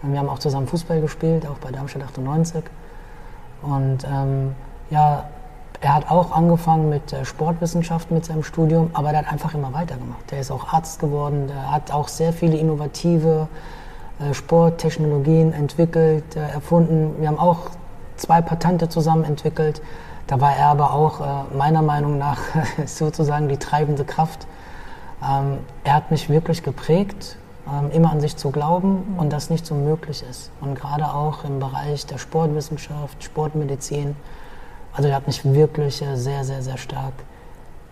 Wir 0.02 0.18
haben 0.20 0.28
auch 0.28 0.38
zusammen 0.38 0.66
Fußball 0.66 1.00
gespielt, 1.00 1.46
auch 1.46 1.58
bei 1.58 1.70
Darmstadt 1.70 2.04
98. 2.04 2.64
Und 3.62 4.04
ähm, 4.04 4.54
ja, 4.90 5.24
er 5.80 5.94
hat 5.94 6.10
auch 6.10 6.32
angefangen 6.32 6.88
mit 6.88 7.12
äh, 7.12 7.24
Sportwissenschaften 7.24 8.16
mit 8.16 8.24
seinem 8.24 8.42
Studium, 8.42 8.90
aber 8.94 9.10
er 9.10 9.18
hat 9.18 9.32
einfach 9.32 9.54
immer 9.54 9.72
weitergemacht. 9.72 10.30
Der 10.30 10.40
ist 10.40 10.50
auch 10.50 10.72
Arzt 10.72 11.00
geworden, 11.00 11.48
der 11.48 11.70
hat 11.70 11.92
auch 11.92 12.08
sehr 12.08 12.32
viele 12.32 12.56
innovative 12.56 13.48
äh, 14.18 14.34
Sporttechnologien 14.34 15.52
entwickelt, 15.52 16.36
äh, 16.36 16.40
erfunden. 16.40 17.14
Wir 17.20 17.28
haben 17.28 17.38
auch 17.38 17.70
zwei 18.16 18.40
Patente 18.40 18.88
zusammen 18.88 19.24
entwickelt. 19.24 19.80
Da 20.28 20.40
war 20.40 20.54
er 20.54 20.66
aber 20.66 20.92
auch 20.92 21.20
äh, 21.20 21.56
meiner 21.56 21.82
Meinung 21.82 22.18
nach 22.18 22.38
sozusagen 22.86 23.48
die 23.48 23.56
treibende 23.56 24.04
Kraft. 24.04 24.46
Ähm, 25.22 25.58
er 25.84 25.94
hat 25.94 26.10
mich 26.10 26.28
wirklich 26.28 26.62
geprägt, 26.62 27.36
ähm, 27.66 27.90
immer 27.90 28.10
an 28.10 28.20
sich 28.20 28.36
zu 28.36 28.50
glauben 28.50 29.16
und 29.18 29.32
dass 29.32 29.50
nicht 29.50 29.66
so 29.66 29.74
möglich 29.74 30.22
ist. 30.28 30.50
Und 30.60 30.74
gerade 30.74 31.06
auch 31.06 31.44
im 31.44 31.58
Bereich 31.58 32.06
der 32.06 32.18
Sportwissenschaft, 32.18 33.24
Sportmedizin. 33.24 34.14
Also 34.92 35.08
er 35.08 35.16
hat 35.16 35.26
mich 35.26 35.44
wirklich 35.44 36.02
äh, 36.02 36.16
sehr, 36.16 36.44
sehr, 36.44 36.62
sehr 36.62 36.76
stark 36.76 37.14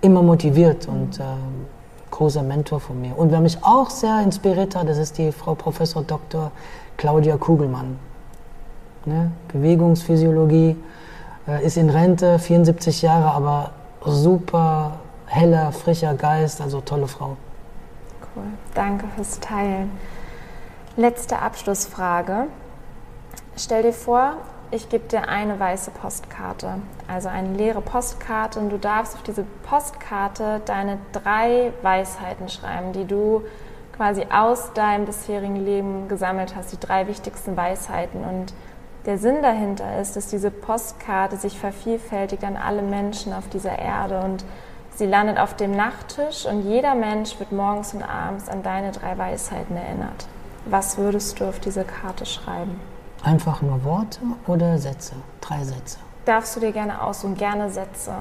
immer 0.02 0.22
motiviert 0.22 0.86
und 0.88 1.18
äh, 1.18 1.22
großer 2.10 2.42
Mentor 2.42 2.80
von 2.80 3.00
mir. 3.00 3.16
Und 3.16 3.32
wer 3.32 3.40
mich 3.40 3.58
auch 3.62 3.88
sehr 3.88 4.20
inspiriert 4.20 4.76
hat, 4.76 4.88
das 4.88 4.98
ist 4.98 5.16
die 5.16 5.32
Frau 5.32 5.54
Professor 5.54 6.02
Dr. 6.02 6.50
Claudia 6.98 7.38
Kugelmann. 7.38 7.98
Ne? 9.06 9.32
Bewegungsphysiologie, 9.48 10.76
ist 11.62 11.76
in 11.76 11.90
Rente, 11.90 12.38
74 12.38 13.02
Jahre, 13.02 13.30
aber 13.30 13.70
super 14.04 14.98
heller, 15.26 15.72
frischer 15.72 16.14
Geist, 16.14 16.60
also 16.60 16.80
tolle 16.80 17.08
Frau. 17.08 17.36
Cool, 18.34 18.44
danke 18.74 19.06
fürs 19.14 19.40
Teilen. 19.40 19.90
Letzte 20.96 21.38
Abschlussfrage. 21.38 22.46
Stell 23.56 23.82
dir 23.82 23.92
vor, 23.92 24.34
ich 24.70 24.88
gebe 24.88 25.06
dir 25.08 25.28
eine 25.28 25.58
weiße 25.58 25.90
Postkarte, 25.90 26.80
also 27.06 27.28
eine 27.28 27.52
leere 27.52 27.80
Postkarte 27.80 28.58
und 28.58 28.70
du 28.70 28.78
darfst 28.78 29.14
auf 29.14 29.22
diese 29.22 29.44
Postkarte 29.68 30.60
deine 30.64 30.98
drei 31.12 31.72
Weisheiten 31.82 32.48
schreiben, 32.48 32.92
die 32.92 33.04
du 33.04 33.42
quasi 33.96 34.26
aus 34.30 34.72
deinem 34.74 35.06
bisherigen 35.06 35.56
Leben 35.56 36.08
gesammelt 36.08 36.54
hast, 36.56 36.72
die 36.72 36.80
drei 36.80 37.06
wichtigsten 37.06 37.56
Weisheiten 37.56 38.24
und 38.24 38.52
der 39.06 39.18
Sinn 39.18 39.40
dahinter 39.40 40.00
ist, 40.00 40.16
dass 40.16 40.26
diese 40.26 40.50
Postkarte 40.50 41.36
sich 41.36 41.58
vervielfältigt 41.58 42.42
an 42.42 42.56
alle 42.56 42.82
Menschen 42.82 43.32
auf 43.32 43.48
dieser 43.48 43.78
Erde 43.78 44.20
und 44.20 44.44
sie 44.96 45.06
landet 45.06 45.38
auf 45.38 45.54
dem 45.54 45.70
Nachttisch 45.70 46.44
und 46.44 46.62
jeder 46.62 46.96
Mensch 46.96 47.38
wird 47.38 47.52
morgens 47.52 47.94
und 47.94 48.02
abends 48.02 48.48
an 48.48 48.64
deine 48.64 48.90
drei 48.90 49.16
Weisheiten 49.16 49.76
erinnert. 49.76 50.26
Was 50.64 50.98
würdest 50.98 51.38
du 51.38 51.44
auf 51.44 51.60
diese 51.60 51.84
Karte 51.84 52.26
schreiben? 52.26 52.80
Einfach 53.22 53.62
nur 53.62 53.84
Worte 53.84 54.20
oder 54.48 54.78
Sätze? 54.78 55.14
Drei 55.40 55.62
Sätze. 55.62 55.98
Darfst 56.24 56.56
du 56.56 56.60
dir 56.60 56.72
gerne 56.72 57.00
aussuchen, 57.00 57.36
gerne 57.36 57.70
Sätze. 57.70 58.12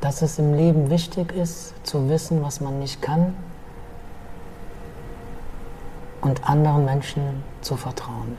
Dass 0.00 0.22
es 0.22 0.38
im 0.38 0.54
Leben 0.54 0.88
wichtig 0.88 1.32
ist, 1.32 1.74
zu 1.84 2.08
wissen, 2.08 2.42
was 2.42 2.60
man 2.60 2.78
nicht 2.78 3.02
kann 3.02 3.34
und 6.22 6.48
anderen 6.48 6.84
Menschen 6.84 7.42
zu 7.60 7.76
vertrauen. 7.76 8.38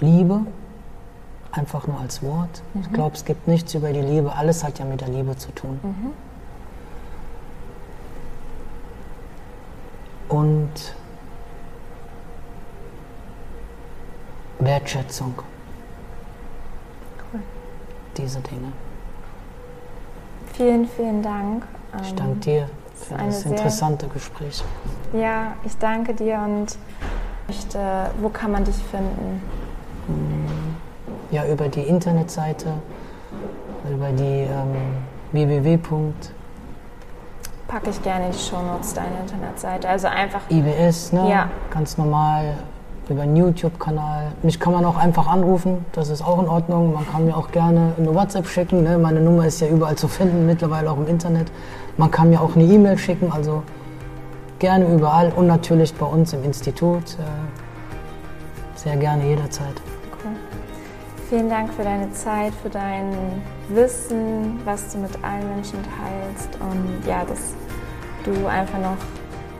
Liebe, 0.00 0.40
einfach 1.52 1.86
nur 1.86 2.00
als 2.00 2.22
Wort. 2.22 2.62
Mhm. 2.72 2.80
Ich 2.80 2.92
glaube, 2.92 3.14
es 3.14 3.24
gibt 3.24 3.46
nichts 3.46 3.74
über 3.74 3.92
die 3.92 4.00
Liebe. 4.00 4.32
Alles 4.34 4.64
hat 4.64 4.78
ja 4.78 4.84
mit 4.86 5.02
der 5.02 5.08
Liebe 5.08 5.36
zu 5.36 5.52
tun. 5.52 5.78
Mhm. 5.82 6.12
Und 10.34 10.94
Wertschätzung. 14.58 15.34
Cool. 17.32 17.40
Diese 18.16 18.40
Dinge. 18.40 18.72
Vielen, 20.54 20.88
vielen 20.88 21.22
Dank. 21.22 21.66
Ich 22.02 22.14
danke 22.14 22.38
dir 22.40 22.68
für 23.00 23.14
das 23.14 23.44
interessante 23.44 24.06
Gespräch. 24.08 24.62
Ja, 25.12 25.54
ich 25.64 25.76
danke 25.78 26.14
dir 26.14 26.40
und 26.44 26.76
möchte, 27.46 27.78
wo 28.20 28.28
kann 28.28 28.52
man 28.52 28.64
dich 28.64 28.76
finden? 28.76 29.42
Ja, 31.30 31.46
über 31.46 31.68
die 31.68 31.82
Internetseite, 31.82 32.72
über 33.90 34.10
die 34.10 34.22
ähm, 34.22 34.76
www. 35.32 35.78
Packe 37.68 37.90
ich 37.90 38.02
gerne 38.02 38.26
in 38.26 38.32
die 38.32 38.38
Shownotes 38.38 38.94
deine 38.94 39.20
Internetseite. 39.20 39.88
Also 39.88 40.08
einfach. 40.08 40.40
IBS, 40.50 41.12
ne? 41.12 41.30
Ja. 41.30 41.48
Ganz 41.70 41.96
normal 41.96 42.54
über 43.10 43.22
einen 43.22 43.36
YouTube-Kanal. 43.36 44.32
Mich 44.42 44.60
kann 44.60 44.72
man 44.72 44.84
auch 44.84 44.96
einfach 44.96 45.26
anrufen, 45.26 45.84
das 45.92 46.08
ist 46.08 46.22
auch 46.22 46.40
in 46.40 46.48
Ordnung. 46.48 46.94
Man 46.94 47.06
kann 47.06 47.26
mir 47.26 47.36
auch 47.36 47.50
gerne 47.50 47.92
eine 47.98 48.14
WhatsApp 48.14 48.46
schicken. 48.46 48.84
Ne? 48.84 48.98
Meine 48.98 49.20
Nummer 49.20 49.46
ist 49.46 49.60
ja 49.60 49.68
überall 49.68 49.96
zu 49.96 50.08
finden, 50.08 50.46
mittlerweile 50.46 50.90
auch 50.90 50.96
im 50.96 51.08
Internet. 51.08 51.50
Man 51.96 52.10
kann 52.10 52.30
mir 52.30 52.40
auch 52.40 52.54
eine 52.54 52.64
E-Mail 52.64 52.96
schicken, 52.96 53.32
also 53.32 53.62
gerne 54.58 54.86
überall 54.86 55.32
und 55.32 55.46
natürlich 55.46 55.94
bei 55.94 56.06
uns 56.06 56.32
im 56.32 56.44
Institut. 56.44 57.14
Äh, 57.14 58.78
sehr 58.78 58.96
gerne 58.96 59.26
jederzeit. 59.26 59.74
Cool. 60.24 60.32
Vielen 61.28 61.50
Dank 61.50 61.72
für 61.74 61.82
deine 61.82 62.10
Zeit, 62.12 62.52
für 62.62 62.70
dein 62.70 63.12
Wissen, 63.68 64.60
was 64.64 64.92
du 64.92 64.98
mit 64.98 65.12
allen 65.22 65.48
Menschen 65.54 65.78
teilst 65.82 66.58
und 66.60 67.06
ja, 67.08 67.24
dass 67.24 67.54
du 68.24 68.46
einfach 68.46 68.78
noch 68.78 68.96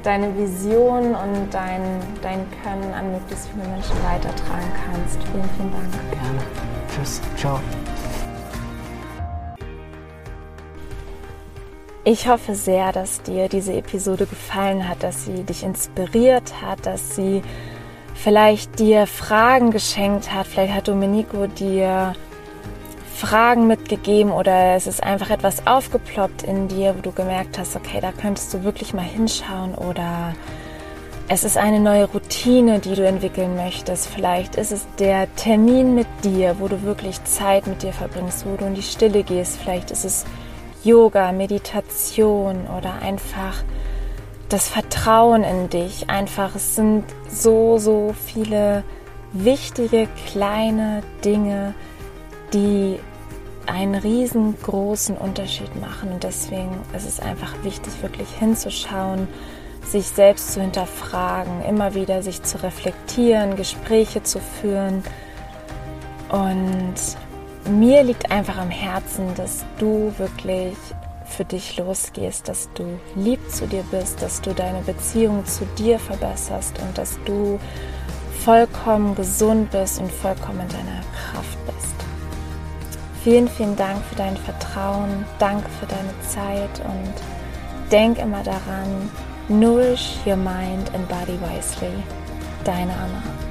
deine 0.02 0.36
Vision 0.36 1.14
und 1.14 1.48
dein, 1.50 1.80
dein 2.22 2.46
Können 2.62 2.92
an 2.94 3.12
möglichst 3.12 3.48
viele 3.48 3.68
Menschen 3.68 3.96
weitertragen 4.04 4.72
kannst. 4.84 5.18
Vielen, 5.30 5.48
vielen 5.56 5.72
Dank. 5.72 6.10
Gerne. 6.12 6.38
Tschüss. 6.94 7.20
Ciao. 7.36 7.60
Ich 12.04 12.28
hoffe 12.28 12.54
sehr, 12.54 12.92
dass 12.92 13.22
dir 13.22 13.48
diese 13.48 13.74
Episode 13.74 14.26
gefallen 14.26 14.88
hat, 14.88 15.02
dass 15.02 15.26
sie 15.26 15.44
dich 15.44 15.62
inspiriert 15.62 16.62
hat, 16.62 16.86
dass 16.86 17.14
sie 17.14 17.42
vielleicht 18.14 18.78
dir 18.78 19.06
Fragen 19.06 19.70
geschenkt 19.70 20.32
hat. 20.32 20.46
Vielleicht 20.46 20.74
hat 20.74 20.88
Domenico 20.88 21.46
dir 21.46 22.14
Fragen 23.20 23.66
mitgegeben 23.66 24.32
oder 24.32 24.76
es 24.76 24.86
ist 24.86 25.02
einfach 25.02 25.28
etwas 25.28 25.66
aufgeploppt 25.66 26.42
in 26.42 26.68
dir, 26.68 26.94
wo 26.96 27.02
du 27.02 27.12
gemerkt 27.12 27.58
hast, 27.58 27.76
okay, 27.76 28.00
da 28.00 28.12
könntest 28.12 28.54
du 28.54 28.64
wirklich 28.64 28.94
mal 28.94 29.04
hinschauen 29.04 29.74
oder 29.74 30.34
es 31.28 31.44
ist 31.44 31.58
eine 31.58 31.80
neue 31.80 32.06
Routine, 32.06 32.78
die 32.78 32.94
du 32.94 33.06
entwickeln 33.06 33.56
möchtest. 33.56 34.06
Vielleicht 34.06 34.56
ist 34.56 34.72
es 34.72 34.86
der 34.98 35.32
Termin 35.36 35.94
mit 35.94 36.06
dir, 36.24 36.56
wo 36.60 36.66
du 36.66 36.82
wirklich 36.82 37.22
Zeit 37.24 37.66
mit 37.66 37.82
dir 37.82 37.92
verbringst, 37.92 38.46
wo 38.46 38.56
du 38.56 38.64
in 38.64 38.74
die 38.74 38.82
Stille 38.82 39.22
gehst. 39.22 39.58
Vielleicht 39.58 39.90
ist 39.90 40.06
es 40.06 40.24
Yoga, 40.82 41.30
Meditation 41.32 42.66
oder 42.78 43.02
einfach 43.02 43.62
das 44.48 44.66
Vertrauen 44.66 45.44
in 45.44 45.68
dich. 45.68 46.08
Einfach, 46.08 46.54
es 46.54 46.74
sind 46.74 47.04
so, 47.28 47.76
so 47.76 48.14
viele 48.26 48.82
wichtige 49.34 50.08
kleine 50.26 51.02
Dinge, 51.22 51.74
die 52.54 52.98
einen 53.66 53.94
riesengroßen 53.94 55.16
Unterschied 55.16 55.74
machen. 55.80 56.12
Und 56.12 56.24
deswegen 56.24 56.70
ist 56.96 57.06
es 57.06 57.20
einfach 57.20 57.62
wichtig, 57.62 57.92
wirklich 58.02 58.28
hinzuschauen, 58.38 59.28
sich 59.84 60.06
selbst 60.06 60.52
zu 60.52 60.60
hinterfragen, 60.60 61.64
immer 61.64 61.94
wieder 61.94 62.22
sich 62.22 62.42
zu 62.42 62.62
reflektieren, 62.62 63.56
Gespräche 63.56 64.22
zu 64.22 64.38
führen. 64.38 65.02
Und 66.30 66.94
mir 67.68 68.02
liegt 68.02 68.30
einfach 68.30 68.58
am 68.58 68.70
Herzen, 68.70 69.34
dass 69.36 69.64
du 69.78 70.12
wirklich 70.18 70.76
für 71.24 71.44
dich 71.44 71.76
losgehst, 71.76 72.48
dass 72.48 72.68
du 72.74 72.84
lieb 73.14 73.40
zu 73.50 73.66
dir 73.66 73.84
bist, 73.90 74.20
dass 74.20 74.40
du 74.40 74.52
deine 74.52 74.80
Beziehung 74.82 75.46
zu 75.46 75.64
dir 75.78 75.98
verbesserst 75.98 76.78
und 76.80 76.98
dass 76.98 77.18
du 77.24 77.58
vollkommen 78.44 79.14
gesund 79.14 79.70
bist 79.70 80.00
und 80.00 80.10
vollkommen 80.10 80.60
in 80.60 80.68
deiner 80.68 81.00
Kraft 81.12 81.58
bist. 81.66 81.79
Vielen, 83.22 83.48
vielen 83.48 83.76
Dank 83.76 84.02
für 84.06 84.16
dein 84.16 84.36
Vertrauen, 84.36 85.26
danke 85.38 85.68
für 85.78 85.86
deine 85.86 86.18
Zeit 86.22 86.80
und 86.86 87.90
denk 87.92 88.18
immer 88.18 88.42
daran, 88.42 89.10
nourish 89.48 90.16
your 90.24 90.36
mind 90.36 90.90
and 90.94 91.06
body 91.06 91.38
wisely. 91.42 92.02
Deine 92.64 92.92
Anna. 92.92 93.49